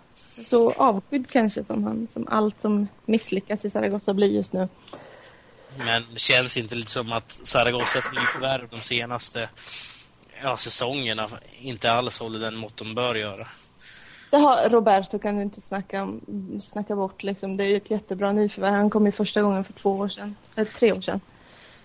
[0.45, 4.67] så avskydd kanske som han, som allt som misslyckas i Zaragoza blir just nu.
[5.77, 9.49] Men det känns inte lite som att Zaragozas nyförvärv de senaste
[10.43, 11.27] ja, säsongerna
[11.61, 13.47] inte alls håller den mått de bör göra.
[14.29, 16.09] Det har Roberto kan du inte snacka,
[16.61, 17.57] snacka bort liksom.
[17.57, 18.73] Det är ju ett jättebra nyförvärv.
[18.73, 21.21] Han kom ju första gången för två år sedan, eller tre år sedan.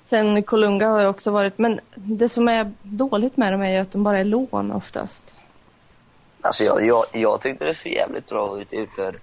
[0.06, 3.78] Sen Kolunga har ju också varit, men det som är dåligt med dem är ju
[3.78, 5.22] att de bara är lån oftast.
[6.40, 9.18] Alltså jag, jag, jag tyckte det såg jävligt bra ut inför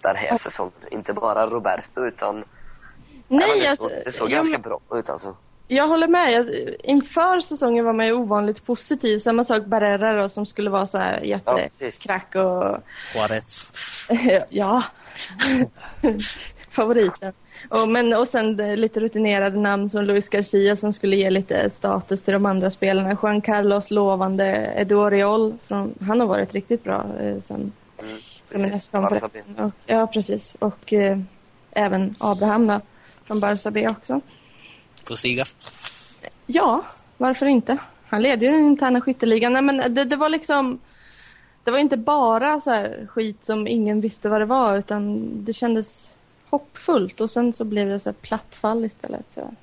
[0.00, 0.72] den här säsongen.
[0.90, 2.44] Inte bara Roberto utan
[3.28, 5.36] Nej, det, alltså, såg, det såg ja, ganska bra ut alltså.
[5.68, 6.32] Jag håller med.
[6.32, 6.50] Jag,
[6.84, 9.18] inför säsongen var man ju ovanligt positiv.
[9.18, 12.78] Samma sak Barrera då, som skulle vara så här Ja, jättekrack och
[13.14, 13.72] Juarez.
[14.50, 14.82] ja,
[16.70, 17.32] favoriten.
[17.68, 22.22] Och, men, och sen lite rutinerade namn som Luis Garcia som skulle ge lite status
[22.22, 23.16] till de andra spelarna.
[23.22, 28.90] Juan Carlos lovande, Eduariol, från, han har varit riktigt bra eh, sen Mm, precis.
[29.58, 30.54] Och, ja, precis.
[30.58, 31.18] Och eh,
[31.70, 32.80] även Abraham då,
[33.24, 34.20] från Barca B också.
[35.04, 35.44] Får stiga.
[36.46, 36.84] Ja,
[37.16, 37.78] varför inte?
[38.08, 39.52] Han leder ju den interna skytteligan.
[39.52, 40.80] Nej, men det, det var liksom...
[41.64, 45.52] Det var inte bara så här skit som ingen visste vad det var utan det
[45.52, 46.15] kändes
[46.50, 49.26] hoppfullt och sen så blev det så här plattfall istället.
[49.34, 49.54] Så.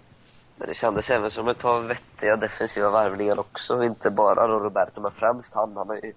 [0.57, 5.01] Men det kändes även som ett par vettiga defensiva värvningar också, inte bara då Roberto,
[5.01, 5.77] men främst han.
[5.77, 6.13] Han har ju,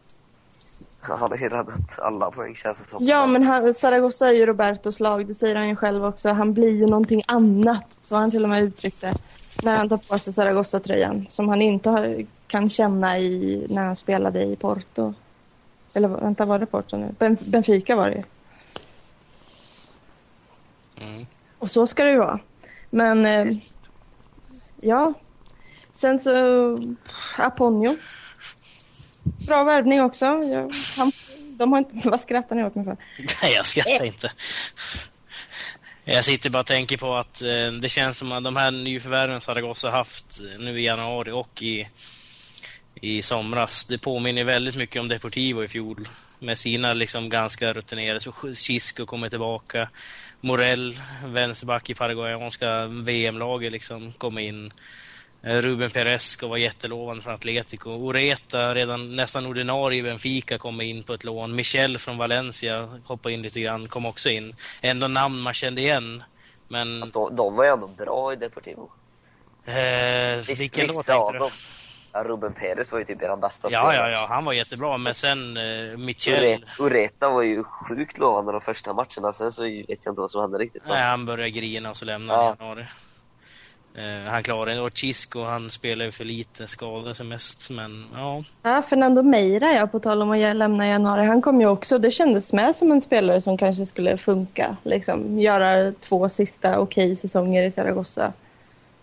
[1.00, 3.06] han har ju räddat alla poäng känns det som.
[3.06, 6.28] Ja, men han, Zaragoza är ju Robertos lag, det säger han ju själv också.
[6.28, 9.14] Han blir ju någonting annat, så han till och med uttryckt det.
[9.62, 13.96] När han tar på sig Zaragoza-tröjan, som han inte har, kan känna i när han
[13.96, 15.14] spelade i Porto.
[15.92, 17.14] Eller vänta, var det Porto nu?
[17.18, 18.22] Ben, Benfica var det ju.
[21.06, 21.26] Mm.
[21.58, 22.40] Och så ska det ju vara.
[22.90, 23.46] Men eh,
[24.80, 25.14] ja.
[25.92, 26.78] Sen så
[27.36, 27.96] Aponio.
[29.46, 30.26] Bra värvning också.
[30.26, 31.12] Jag, han,
[31.58, 32.96] de har inte, vad skrattar ni åt mig för?
[33.42, 34.32] Nej, jag skrattar inte.
[36.04, 39.40] Jag sitter bara och tänker på att eh, det känns som att de här nyförvärven
[39.40, 41.88] Zaragoza haft nu i januari och i,
[42.94, 46.08] i somras, det påminner väldigt mycket om Deportivo i fjol.
[46.38, 49.88] Med sina liksom ganska rutinerade, så Cisco kommer tillbaka.
[50.40, 54.72] Morell, vänsterback i paraguayanska VM-laget, liksom kommer in.
[55.42, 57.90] Eh, Ruben Perez ska vara jättelovande från Atletico.
[57.90, 61.54] Oreta, redan nästan ordinarie i Benfica, kommer in på ett lån.
[61.54, 64.54] Michel från Valencia hoppar in lite grann, kom också in.
[64.80, 66.22] Ändå namn man kände igen.
[66.68, 67.00] Men...
[67.00, 68.90] Fast de, de var ju ändå bra i Deportivo.
[69.64, 71.50] Eh, vilken vissa tänkte du?
[72.24, 74.98] Ruben Perez var ju typ eran bästa Ja, ja, ja, han var jättebra.
[74.98, 79.62] Men sen eh, Michel, Ure- Ureta var ju sjukt lovande de första matcherna, sen så
[79.62, 80.82] vet jag inte vad som hände riktigt.
[80.88, 82.54] nej, han började grina och så lämnade han Ja.
[82.54, 82.86] i januari.
[83.94, 84.80] Eh, han klarade det.
[84.80, 87.70] Och Chisco, han spelar ju för lite, skadade sig mest.
[87.70, 91.26] Men ja, Ja, Fernando Meira, ja, på tal om att lämna i januari.
[91.26, 91.98] Han kom ju också.
[91.98, 94.76] Det kändes med som en spelare som kanske skulle funka.
[94.82, 98.32] Liksom, göra två sista okej säsonger i Zaragoza.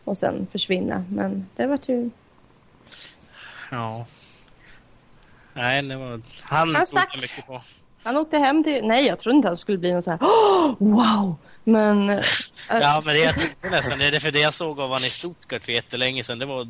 [0.03, 1.03] Och sen försvinna.
[1.09, 2.09] Men det var ju...
[3.73, 4.05] ja.
[5.53, 6.21] Nej, det var...
[6.41, 7.61] Han, Han jag mycket på.
[8.03, 8.87] Han åkte hem till...
[8.87, 10.19] Nej, jag trodde inte han skulle bli någon så här...
[10.21, 11.35] "Åh, wow!
[11.63, 12.09] Men...
[12.09, 12.19] äh,
[12.69, 15.09] Ja, men det jag tyckte nästan, det är för det jag såg av han i
[15.09, 16.39] Stuttgart för jättelänge sedan.
[16.39, 16.67] Det var,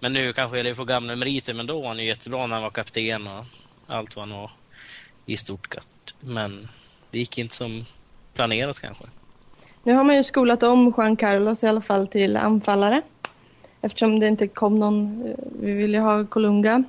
[0.00, 2.54] men nu kanske är det för gamla meriter, men då var han ju jättebra när
[2.54, 3.44] han var kapten och
[3.86, 4.50] allt vad han var
[5.26, 6.14] i Stuttgart.
[6.20, 6.68] Men
[7.10, 7.84] det gick inte som
[8.34, 9.04] planerat kanske.
[9.82, 13.02] Nu har man ju skolat om Juan Carlos i alla fall till anfallare.
[13.84, 16.84] Eftersom det inte kom någon, eh, vi ville ju ha Colunga.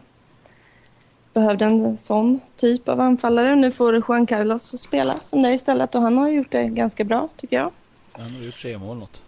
[1.33, 3.55] Behövde en sån typ av anfallare.
[3.55, 7.29] Nu får Juan Carlos spela som det istället och han har gjort det ganska bra
[7.37, 7.71] tycker jag.
[8.11, 9.21] Han har gjort tre mål något.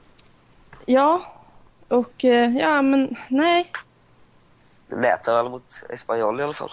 [0.86, 1.34] Ja,
[1.88, 3.72] och eh, ja men nej.
[4.88, 6.72] Det lät väl mot Espanyol i alla fall.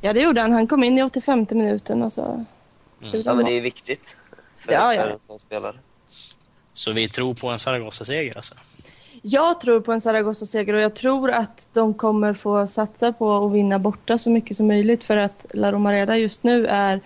[0.00, 0.52] Ja det gjorde han.
[0.52, 2.44] Han kom in i 85 minuten och så.
[3.02, 3.22] Mm.
[3.24, 4.16] Ja men det är ju viktigt.
[4.56, 5.02] För, Ja, ja.
[5.02, 5.76] för en sån spelare.
[6.72, 8.54] Så vi tror på en Zaragoza-seger alltså.
[9.30, 13.52] Jag tror på en Zaragoza-seger och jag tror att de kommer få satsa på att
[13.52, 17.00] vinna borta så mycket som möjligt för att La Romareda just nu är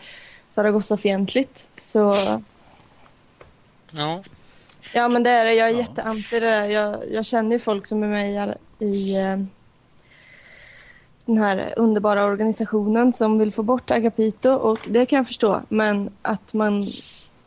[0.55, 1.67] Zaragoza-fientligt.
[1.83, 2.13] Så
[3.93, 4.23] Ja.
[4.95, 5.55] ja men det är det.
[5.55, 5.79] Jag är Ja.
[5.79, 6.67] jätteanti det.
[6.67, 9.39] Jag, jag känner ju folk som är med i, i eh,
[11.25, 15.63] den här underbara organisationen som vill få bort Agapito och det kan jag förstå.
[15.69, 16.83] Men att man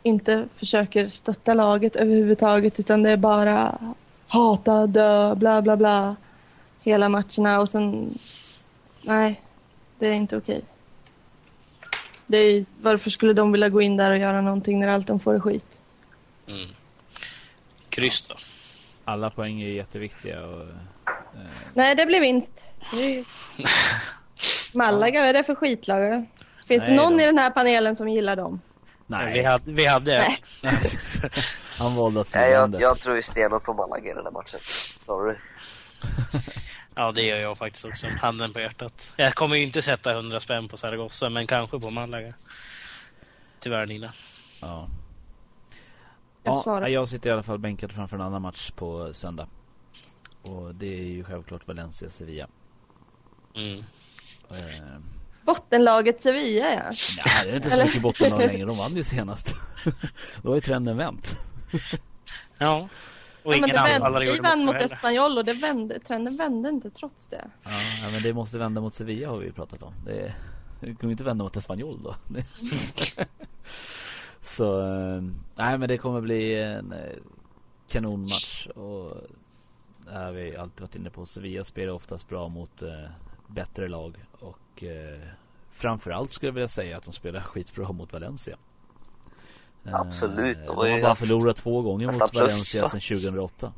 [0.03, 3.79] inte försöker stötta laget överhuvudtaget utan det är bara
[4.35, 6.15] hata, dö, bla bla bla
[6.81, 8.13] hela matcherna och sen
[9.01, 9.41] nej,
[9.99, 10.61] det är inte okej.
[12.27, 15.19] Det är, varför skulle de vilja gå in där och göra någonting när allt de
[15.19, 15.81] får är skit?
[16.47, 16.69] Mm.
[17.89, 18.35] Kryss då.
[19.05, 20.61] Alla poäng är jätteviktiga och...
[20.61, 21.41] Eh,
[21.73, 22.47] Nej, det blir vinst.
[22.91, 23.23] Det är ju-
[24.75, 26.25] Malaga, vad är det för skitlag?
[26.67, 28.61] Finns det Nej, någon de- i den här panelen som gillar dem?
[29.07, 29.33] nej.
[29.33, 30.17] Vi hade, vi hade
[30.63, 30.81] Nej.
[31.77, 34.59] Han valde att Nej, jag, jag tror ju stenhårt på Malaga i den här matchen.
[35.05, 35.35] Sorry.
[36.97, 38.07] Ja, det gör jag faktiskt också.
[38.21, 39.13] Handen på hjärtat.
[39.17, 42.33] Jag kommer ju inte sätta 100 spänn på Zaragoza, men kanske på Malaga.
[43.59, 44.11] Tyvärr Nina.
[44.61, 44.87] Ja.
[46.43, 49.47] Jag Ja, jag sitter i alla fall bänkad framför en annan match på söndag.
[50.41, 52.47] Och det är ju självklart Valencia-Sevilla.
[53.55, 53.83] Mm.
[54.49, 54.99] Eh,
[55.41, 56.91] Bottenlaget Sevilla, ja.
[57.25, 58.65] nej, det är inte så mycket bottenlag längre.
[58.67, 59.55] De vann ju senast.
[60.41, 61.37] Då har ju trenden vänt.
[62.57, 62.87] Ja.
[63.43, 64.83] Och ja men ingen det vände, anfallare vi gjorde vann mål mot.
[64.83, 67.47] Espanyol och det vände, trenden vände inte trots det.
[67.63, 69.93] Ja, men det måste vända mot Sevilla har vi ju pratat om.
[70.05, 70.33] Det,
[70.79, 72.15] det kommer ju inte vända mot Espanyol då.
[74.41, 75.21] Så, eh,
[75.55, 77.15] nej men det kommer bli en eh,
[77.87, 78.67] kanonmatch.
[78.67, 79.17] Och
[80.05, 81.25] det har vi alltid varit inne på.
[81.25, 83.09] Sevilla spelar oftast bra mot eh,
[83.47, 84.25] bättre lag.
[84.31, 85.19] Och eh,
[85.71, 88.57] framförallt skulle jag vilja säga att de spelar skitbra mot Valencia.
[89.85, 92.87] Eh, Absolut, de De har bara förlorat två gånger mot Valencia va?
[92.87, 93.73] sedan 2008.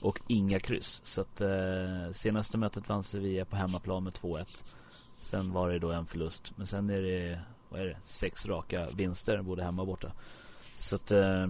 [0.00, 1.00] Och inga kryss.
[1.04, 4.74] Så att eh, senaste mötet vann Sevilla på hemmaplan med 2-1.
[5.18, 6.52] Sen var det då en förlust.
[6.56, 10.12] Men sen är det, vad är det, sex raka vinster både hemma och borta.
[10.76, 11.10] Så att...
[11.10, 11.48] Eh,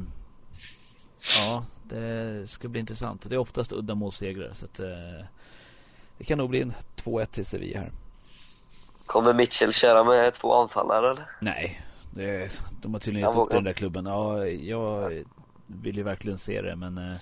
[1.38, 3.28] ja, det ska bli intressant.
[3.28, 4.52] Det är oftast uddamålssegrar.
[4.52, 4.80] Så att...
[4.80, 5.26] Eh,
[6.18, 7.90] det kan nog bli en 2-1 till Sevilla här.
[9.06, 11.26] Kommer Mitchell köra med två anfallare eller?
[11.40, 11.80] Nej,
[12.14, 14.06] det, de har tydligen gett upp den där klubben.
[14.06, 15.22] Ja, jag
[15.66, 17.16] vill ju verkligen se det men eh,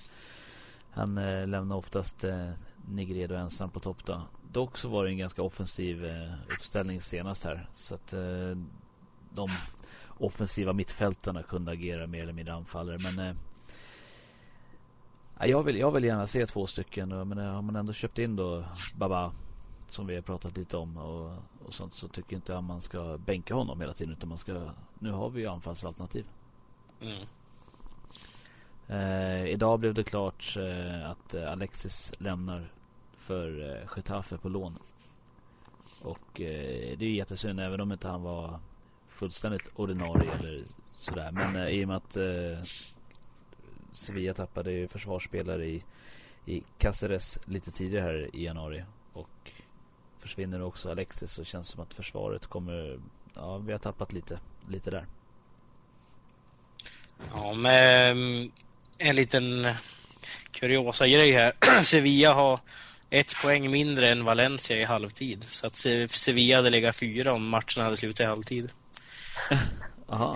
[0.91, 2.49] han eh, lämnar oftast eh,
[2.89, 4.21] Nigredo ensam på topp då.
[4.51, 7.69] Dock så var det en ganska offensiv eh, uppställning senast här.
[7.75, 8.57] Så att eh,
[9.33, 9.49] de
[10.07, 12.97] offensiva mittfältarna kunde agera mer eller mindre anfallare.
[13.03, 13.35] Men eh,
[15.39, 17.09] ja, jag, vill, jag vill gärna se två stycken.
[17.09, 18.63] Men eh, har man ändå köpt in då
[18.97, 19.31] Baba
[19.93, 21.31] som vi har pratat lite om och,
[21.65, 24.71] och sånt så tycker inte jag man ska bänka honom hela tiden utan man ska
[24.99, 26.25] Nu har vi ju anfallsalternativ.
[27.01, 27.25] Mm.
[28.87, 32.71] Eh, idag blev det klart eh, att Alexis lämnar
[33.17, 34.75] för eh, Getafe på lån.
[36.01, 38.59] Och eh, det är ju jättesynd även om inte han var
[39.09, 41.31] fullständigt ordinarie eller sådär.
[41.31, 42.61] Men eh, i och med att eh,
[43.91, 45.83] Sevilla tappade ju försvarsspelare i,
[46.45, 48.83] i Caceres lite tidigare här i januari.
[50.23, 52.99] Försvinner också Alexis så känns det som att försvaret kommer
[53.35, 55.05] Ja vi har tappat lite, lite där.
[57.33, 58.51] Ja, med mm,
[58.97, 59.67] en liten
[60.51, 61.53] kuriosa grej här.
[61.83, 62.59] Sevilla har
[63.09, 65.43] ett poäng mindre än Valencia i halvtid.
[65.43, 68.69] Så att Se- Sevilla hade legat fyra om matchen hade slutat i halvtid.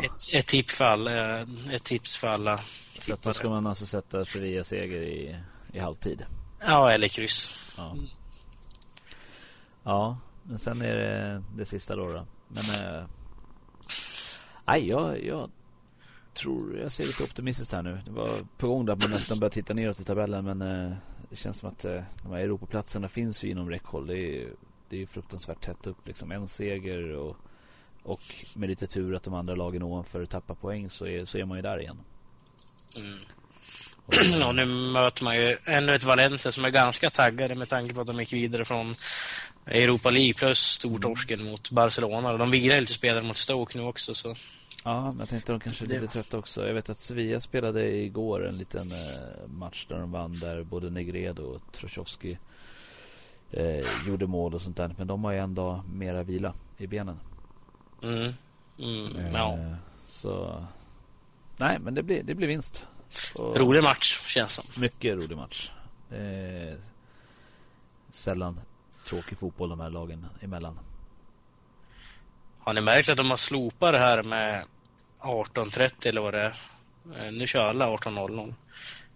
[0.04, 2.60] Ett, ett, tips för alla, eh, ett tips för alla
[3.00, 5.36] Så att då ska man alltså sätta Sevilla seger i,
[5.74, 6.26] i halvtid.
[6.66, 7.72] Ja, eller kryss.
[7.78, 7.96] Ja
[9.88, 12.12] ja, men sen är det det sista då.
[12.12, 12.26] då.
[12.48, 13.06] Men eh,
[14.66, 15.52] nej, jag, jag
[16.34, 18.00] tror jag ser lite optimistiskt här nu.
[18.06, 20.94] Det var på gång där att man nästan började titta neråt i tabellen men eh,
[21.30, 24.08] det känns som att eh, de här Europaplatserna finns ju inom räckhåll.
[24.08, 24.56] Det är ju
[24.90, 26.32] det är ju fruktansvärt tätt upp liksom.
[26.32, 27.38] En seger och,
[28.04, 28.22] och
[28.54, 31.58] med lite tur att de andra lagen ovanför tappar poäng så är, så är man
[31.58, 31.98] ju där igen.
[32.98, 33.20] Mm.
[34.06, 37.94] Och, Ja, nu möter man ju ännu ett Valencia som är ganska taggade med tanke
[37.94, 38.96] på att de gick vidare från
[39.68, 42.32] Europa League plus stortorsken mot Barcelona.
[42.32, 44.16] Och de vilar lite spelare mot Stoke nu också.
[44.16, 44.36] Så.
[44.84, 46.68] Ja, men jag tänkte de kanske är Det- lite trötta också.
[46.68, 50.90] Jag vet att Sevilla spelade igår en liten eh, match där de vann där både
[50.90, 52.38] Negredo och Trosowski
[53.52, 54.96] eh, gjorde mål och sånt där.
[54.98, 57.20] Men de har ju en dag mera vila i benen.
[58.04, 58.34] Mm.
[58.80, 59.58] Mm, Eh, ja.
[60.08, 60.64] Så
[61.58, 62.86] nej, men det blir, det blir vinst.
[63.36, 64.66] Och Rolig match, känns som.
[64.82, 65.72] Mycket rolig match.
[66.10, 66.78] Det är
[68.12, 68.60] sällan
[69.08, 70.80] tråkig fotboll de här lagen emellan.
[72.60, 74.64] Har ni märkt att de har slopat det här med
[75.20, 76.56] 18.30 eller vad det är?
[77.26, 78.54] Eh, Nu kör alla 18.00.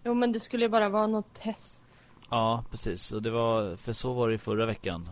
[0.04, 1.84] Jo men det skulle ju bara vara något test.
[2.30, 3.12] Ja, precis.
[3.12, 5.08] Och det var, för så var det ju förra veckan.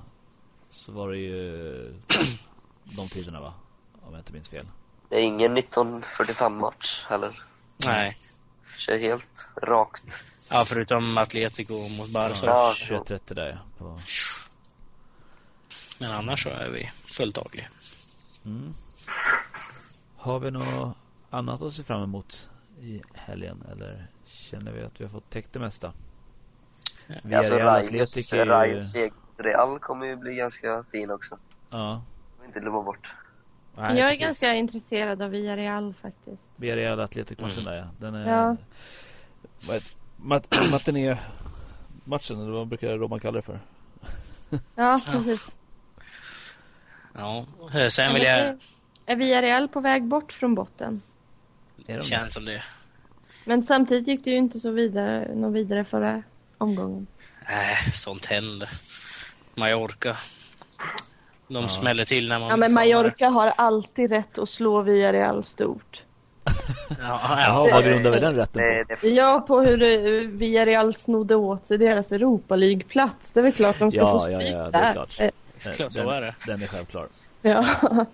[0.70, 1.94] Så var det ju
[2.84, 3.54] de tiderna va?
[4.02, 4.66] Om jag inte minns fel.
[5.08, 7.42] Det är ingen 1945 match heller.
[7.86, 8.16] Nej.
[8.78, 10.04] Kör helt rakt.
[10.48, 12.46] Ja, förutom Atletico mot Barca.
[12.46, 12.74] Ja.
[12.76, 13.58] 21.30 där ja.
[13.78, 13.98] På,
[16.00, 17.66] Men annars så är vi fulltagliga.
[18.44, 18.72] mm.
[20.16, 20.96] Har vi något
[21.30, 23.64] annat att se fram emot i helgen?
[23.72, 25.92] Eller känner vi att vi har fått täckt det mesta?
[27.22, 31.38] Vi alltså är ju- Real kommer ju bli ganska fin också.
[31.70, 32.02] Ja.
[32.36, 33.08] Får inte glömma bort.
[33.76, 34.20] Nej, jag är precis.
[34.20, 36.42] ganska intresserad av Villarreal faktiskt.
[36.56, 37.64] Villarreal Atletic-matchen Mm.
[37.72, 37.86] där ja.
[37.98, 38.28] Den är...
[38.28, 38.56] Ja.
[40.16, 43.60] Mat- Matiné-matchen, eller vad brukar Roman kalla det för?
[44.74, 45.50] Ja, precis.
[47.14, 47.44] Ja,
[47.74, 48.58] eh, sen vill jag...
[49.06, 51.02] Är Villarreal på väg bort från botten?
[51.86, 52.62] Är de Känns som det.
[53.44, 56.22] Men samtidigt gick det ju inte så vidare, något vidare förra
[56.58, 57.06] omgången.
[57.46, 58.68] Äh, sånt händer.
[59.54, 60.16] Mallorca.
[61.48, 61.68] De Ja.
[61.68, 62.72] smäller till när man Ja men.
[62.72, 66.02] Mallorca har alltid rätt att slå Villarreal stort.
[67.00, 67.68] Ja, ja.
[67.72, 69.06] vad grundar vi den rätten Det, på?
[69.06, 73.32] det, Ja, på hur eh, Villarreal snodde åt sig deras Europa League-plats.
[73.32, 75.30] Det är väl klart de ska Ja, få ja, stryk ja, det är där.
[75.60, 75.74] Klart.
[75.74, 76.34] Eh, Klart, så är det.
[76.46, 77.08] Den är självklar.
[77.42, 77.80] Ja.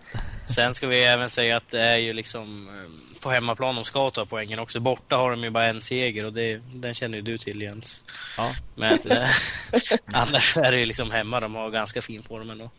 [0.55, 4.11] Sen ska vi även säga att det är ju liksom eh, på hemmaplan de ska
[4.11, 4.81] ta poängen också.
[4.81, 8.05] Borta har de ju bara en seger och det, den känner ju du till Jens.
[8.39, 9.31] Ja, Men eh,
[10.13, 12.71] annars är det ju liksom hemma de har ganska fin form ändå.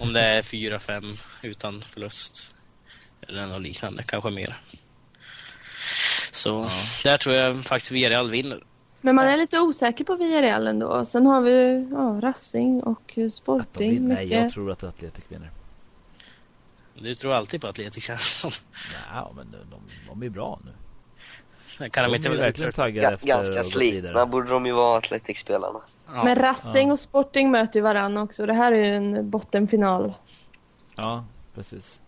[0.00, 2.54] Om det är 4-5 utan förlust.
[3.28, 4.56] Eller något liknande, kanske mer.
[6.32, 6.70] Så
[7.04, 8.60] där tror jag faktiskt Villarreal vinner.
[9.04, 11.04] Men man är lite osäker på Villarreal ändå.
[11.04, 13.90] Sen har vi ja, Racing och Sporting.
[13.90, 14.14] vinner.
[14.14, 15.50] Nej, jag tror att Atletic vinner.
[16.94, 18.50] Du tror alltid på Atletic känns det som.
[19.14, 20.70] Ja, men de, de, de är bra nu.
[21.88, 24.72] Kan de, de inte är väl verkligen taggade ga, efter ganska slitna borde de ju
[24.72, 25.80] vara Atletic-spelarna.
[26.06, 26.24] Ja.
[26.24, 26.92] Men Racing Ja.
[26.92, 28.46] och Sporting möter ju varann också.
[28.46, 30.14] Det här är ju en bottenfinal.
[30.96, 31.24] Ja,
[31.54, 32.00] precis.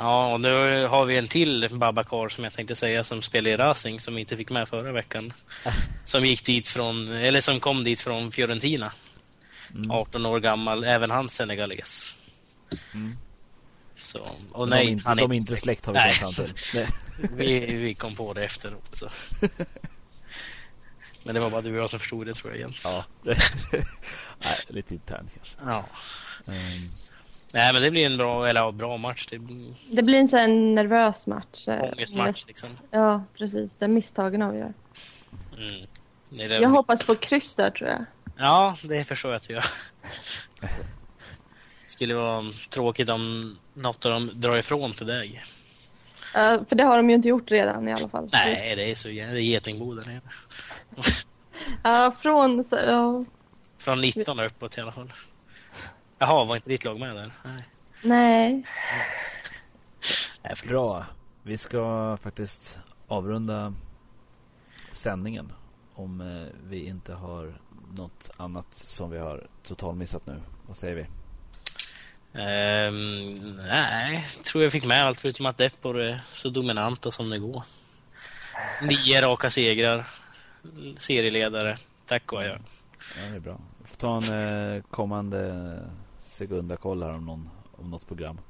[0.00, 3.56] Ja, och nu har vi en till Babakar som jag tänkte säga som spelar i
[3.56, 5.32] Racing som inte fick med förra veckan.
[6.04, 8.92] Som gick dit från, eller som kom dit från Fiorentina.
[9.74, 9.90] Mm.
[9.90, 12.16] 18 år gammal, även han senegales.
[12.94, 13.18] Mm.
[13.96, 14.18] Så,
[14.52, 16.86] och de nej, är inte, han de är inte släkt har vi kommit fram till.
[17.36, 18.90] Vi, vi kom på det efteråt.
[18.92, 19.08] Så.
[21.24, 22.82] Men det var bara du och jag som förstod det tror jag Jens.
[22.84, 23.04] Ja.
[24.38, 25.54] Nej, lite internt kanske.
[25.62, 25.86] Ja.
[26.46, 26.90] Ehm,
[27.54, 29.26] Nej men det blir en bra, eller bra match.
[29.30, 31.68] Det blir Det blir en sån här nervös match.
[31.68, 32.68] eh, ångestmatch liksom.
[32.90, 33.70] Ja, precis.
[33.78, 34.72] Där misstagen avgör.
[35.56, 35.86] Mm.
[36.30, 36.60] Det det.
[36.60, 38.04] Jag hoppas på kryss där tror jag.
[38.36, 39.64] Ja, det förstår jag att du gör.
[40.60, 45.42] Det skulle vara tråkigt om något av dem drar ifrån till dig.
[46.34, 48.28] Ja, för det har de ju inte gjort redan i alla fall.
[48.32, 50.20] Nej, det är så det är där nere.
[51.82, 52.64] Ja, från...
[52.64, 53.24] Så, ja,
[53.78, 55.12] Från 19 och uppåt i alla fall.
[56.22, 57.32] Jaha, var inte ditt lag med där?
[57.42, 57.64] Nej.
[58.02, 58.64] nej.
[60.68, 61.06] Bra.
[61.42, 63.74] Vi ska faktiskt avrunda
[64.90, 65.52] sändningen.
[65.94, 67.54] Om eh, vi inte har
[67.92, 70.42] något annat som vi har totalmissat nu.
[70.66, 71.06] Vad säger vi?
[72.40, 77.38] Ehm, nej, tror jag fick med allt förutom att Depor är så dominanta som det
[77.38, 77.62] går.
[78.82, 80.06] Nio raka segrar.
[80.98, 81.76] Serieledare.
[82.06, 82.58] Tack och adjö.
[83.16, 83.60] Ja, det är bra.
[83.82, 85.80] Vi får ta en eh, kommande
[86.40, 88.40] sekundakoll här om, någon, om något program.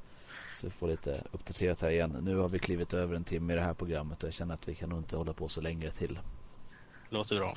[0.57, 2.16] Så vi får lite uppdaterat här igen.
[2.22, 4.68] Nu har vi klivit över en timme i det här programmet och jag känner att
[4.68, 6.18] vi kan nog inte hålla på så länge till.
[7.09, 7.55] Låter bra.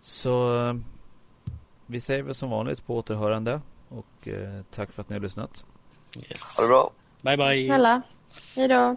[0.00, 0.80] Så
[1.86, 5.64] vi säger väl som vanligt på återhörande och eh, tack för att ni har lyssnat.
[6.16, 6.56] Yes.
[6.56, 6.92] Ha det bra.
[7.22, 7.66] Bye bye.
[7.66, 8.02] Snälla.
[8.56, 8.96] Hej då.